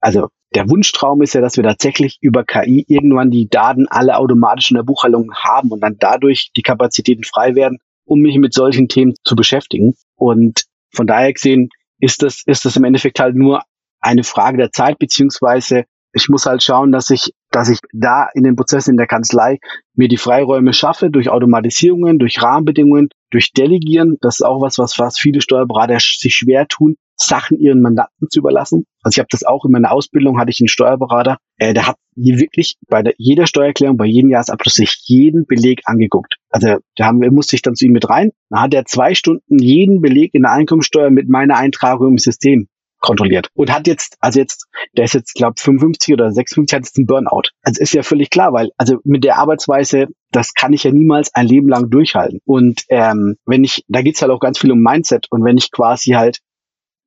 [0.00, 4.70] also der Wunschtraum ist ja, dass wir tatsächlich über KI irgendwann die Daten alle automatisch
[4.70, 8.88] in der Buchhaltung haben und dann dadurch die Kapazitäten frei werden, um mich mit solchen
[8.88, 9.94] Themen zu beschäftigen.
[10.14, 13.62] Und von daher gesehen ist das, ist das im Endeffekt halt nur
[14.00, 15.84] eine Frage der Zeit, beziehungsweise
[16.16, 19.58] ich muss halt schauen, dass ich, dass ich da in den Prozessen in der Kanzlei
[19.94, 24.16] mir die Freiräume schaffe durch Automatisierungen, durch Rahmenbedingungen, durch Delegieren.
[24.22, 28.40] Das ist auch was, was, was viele Steuerberater sich schwer tun, Sachen ihren Mandanten zu
[28.40, 28.86] überlassen.
[29.02, 31.96] Also ich habe das auch in meiner Ausbildung, hatte ich einen Steuerberater, äh, der hat
[32.14, 36.36] wirklich bei der, jeder Steuererklärung, bei jedem Jahresabschluss sich jeden Beleg angeguckt.
[36.48, 38.30] Also da haben musste ich dann zu ihm mit rein.
[38.48, 42.68] Da hat er zwei Stunden jeden Beleg in der Einkommensteuer mit meiner Eintragung im System
[43.06, 44.66] kontrolliert und hat jetzt, also jetzt,
[44.96, 47.50] der ist jetzt, glaube 55 oder 56, hat jetzt einen Burnout.
[47.62, 51.34] Also ist ja völlig klar, weil also mit der Arbeitsweise, das kann ich ja niemals
[51.34, 52.40] ein Leben lang durchhalten.
[52.44, 55.70] Und ähm, wenn ich, da geht's halt auch ganz viel um Mindset und wenn ich
[55.70, 56.40] quasi halt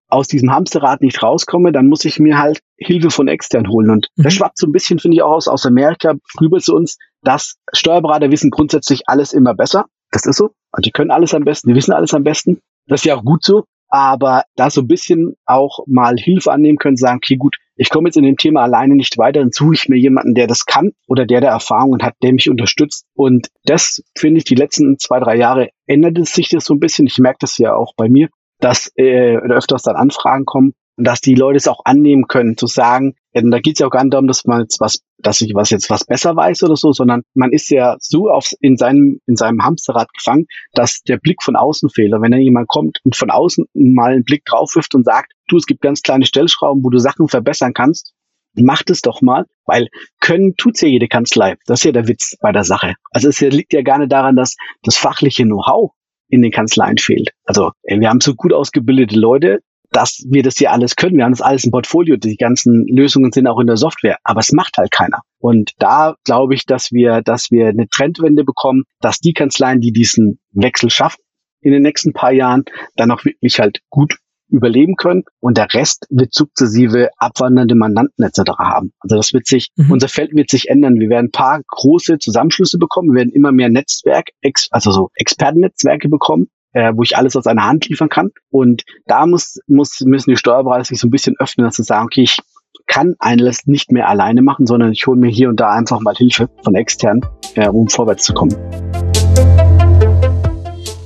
[0.07, 3.91] aus diesem Hamsterrad nicht rauskomme, dann muss ich mir halt Hilfe von extern holen.
[3.91, 4.23] Und mhm.
[4.23, 7.57] das schwappt so ein bisschen, finde ich, auch aus, aus Amerika rüber zu uns, dass
[7.73, 9.85] Steuerberater wissen grundsätzlich alles immer besser.
[10.11, 10.51] Das ist so.
[10.71, 12.59] Und die können alles am besten, die wissen alles am besten.
[12.87, 13.65] Das ist ja auch gut so.
[13.89, 18.09] Aber da so ein bisschen auch mal Hilfe annehmen können, sagen, okay, gut, ich komme
[18.09, 20.91] jetzt in dem Thema alleine nicht weiter, dann suche ich mir jemanden, der das kann
[21.07, 23.05] oder der der Erfahrungen hat, der mich unterstützt.
[23.15, 26.79] Und das finde ich, die letzten zwei, drei Jahre ändert es sich das so ein
[26.79, 27.07] bisschen.
[27.07, 28.29] Ich merke das ja auch bei mir,
[28.59, 32.67] dass äh, öfters dann Anfragen kommen und dass die Leute es auch annehmen können, zu
[32.67, 35.41] sagen, Denn da geht es ja auch gar nicht darum, dass man jetzt was, dass
[35.41, 38.77] ich was jetzt was besser weiß oder so, sondern man ist ja so auf, in
[38.77, 42.13] seinem, in seinem Hamsterrad gefangen, dass der Blick von außen fehlt.
[42.13, 45.33] Und wenn dann jemand kommt und von außen mal einen Blick drauf wirft und sagt,
[45.47, 48.13] du, es gibt ganz kleine Stellschrauben, wo du Sachen verbessern kannst,
[48.55, 49.87] mach das doch mal, weil
[50.19, 51.55] können tut's ja jede Kanzlei.
[51.65, 52.95] Das ist ja der Witz bei der Sache.
[53.11, 55.91] Also es liegt ja gar nicht daran, dass das fachliche Know-how
[56.29, 57.31] in den Kanzleien fehlt.
[57.43, 59.59] Also wir haben so gut ausgebildete Leute,
[59.91, 61.17] dass wir das hier alles können.
[61.17, 62.17] Wir haben das alles im Portfolio.
[62.17, 64.17] Die ganzen Lösungen sind auch in der Software.
[64.23, 65.21] Aber es macht halt keiner.
[65.39, 69.91] Und da glaube ich, dass wir, dass wir eine Trendwende bekommen, dass die Kanzleien, die
[69.91, 71.21] diesen Wechsel schaffen
[71.61, 72.63] in den nächsten paar Jahren,
[72.95, 74.17] dann auch wirklich halt gut
[74.49, 78.51] überleben können und der Rest wird sukzessive abwandernde Mandanten etc.
[78.57, 78.93] haben.
[78.99, 79.91] Also das wird sich, mhm.
[79.91, 80.99] unser Feld wird sich ändern.
[80.99, 84.29] Wir werden ein paar große Zusammenschlüsse bekommen, wir werden immer mehr Netzwerk,
[84.71, 88.31] also so Expertennetzwerke bekommen, äh, wo ich alles aus einer Hand liefern kann.
[88.49, 92.05] Und da muss, muss, müssen die Steuerberater sich so ein bisschen öffnen, dass sie sagen,
[92.05, 92.39] okay, ich
[92.87, 96.15] kann eines nicht mehr alleine machen, sondern ich hole mir hier und da einfach mal
[96.15, 97.21] Hilfe von extern,
[97.55, 98.55] äh, um vorwärts zu kommen.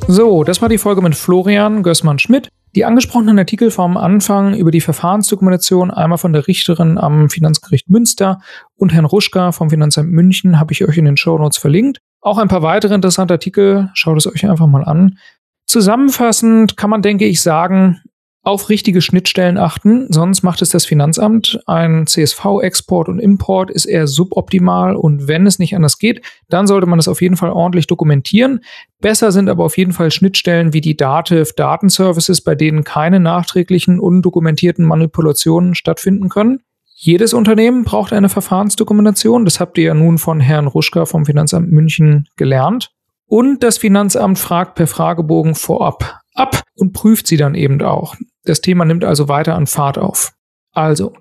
[0.07, 2.49] So, das war die Folge mit Florian Gößmann-Schmidt.
[2.75, 8.41] Die angesprochenen Artikel vom Anfang über die Verfahrensdokumentation, einmal von der Richterin am Finanzgericht Münster
[8.75, 11.99] und Herrn Ruschka vom Finanzamt München, habe ich euch in den Show Notes verlinkt.
[12.19, 15.17] Auch ein paar weitere interessante Artikel, schaut es euch einfach mal an.
[15.65, 18.01] Zusammenfassend kann man, denke ich, sagen,
[18.45, 21.61] auf richtige Schnittstellen achten, sonst macht es das Finanzamt.
[21.65, 26.85] Ein CSV-Export und Import ist eher suboptimal und wenn es nicht anders geht, dann sollte
[26.85, 28.59] man es auf jeden Fall ordentlich dokumentieren.
[28.99, 33.97] Besser sind aber auf jeden Fall Schnittstellen wie die Dativ Datenservices, bei denen keine nachträglichen
[34.01, 36.59] undokumentierten Manipulationen stattfinden können.
[36.95, 39.45] Jedes Unternehmen braucht eine Verfahrensdokumentation.
[39.45, 42.91] Das habt ihr ja nun von Herrn Ruschka vom Finanzamt München gelernt.
[43.33, 48.13] Und das Finanzamt fragt per Fragebogen vorab ab und prüft sie dann eben auch.
[48.43, 50.33] Das Thema nimmt also weiter an Fahrt auf.
[50.71, 51.13] Also,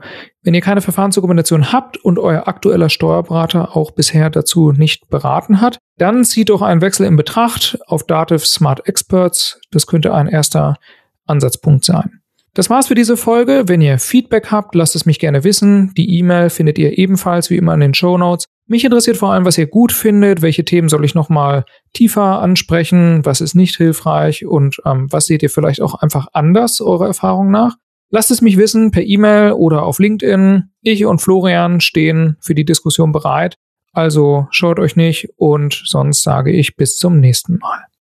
[0.42, 5.78] wenn ihr keine Verfahrensdokumentation habt und euer aktueller Steuerberater auch bisher dazu nicht beraten hat,
[5.96, 9.58] dann zieht doch ein Wechsel in Betracht auf Dativ Smart Experts.
[9.70, 10.76] Das könnte ein erster
[11.24, 12.20] Ansatzpunkt sein.
[12.52, 13.62] Das war's für diese Folge.
[13.68, 15.94] Wenn ihr Feedback habt, lasst es mich gerne wissen.
[15.96, 18.44] Die E-Mail findet ihr ebenfalls wie immer in den Show Notes.
[18.66, 23.24] Mich interessiert vor allem, was ihr gut findet, welche Themen soll ich nochmal tiefer ansprechen,
[23.24, 27.50] was ist nicht hilfreich und ähm, was seht ihr vielleicht auch einfach anders, eurer Erfahrung
[27.50, 27.76] nach.
[28.10, 30.70] Lasst es mich wissen per E-Mail oder auf LinkedIn.
[30.82, 33.56] Ich und Florian stehen für die Diskussion bereit.
[33.92, 37.91] Also schaut euch nicht und sonst sage ich bis zum nächsten Mal.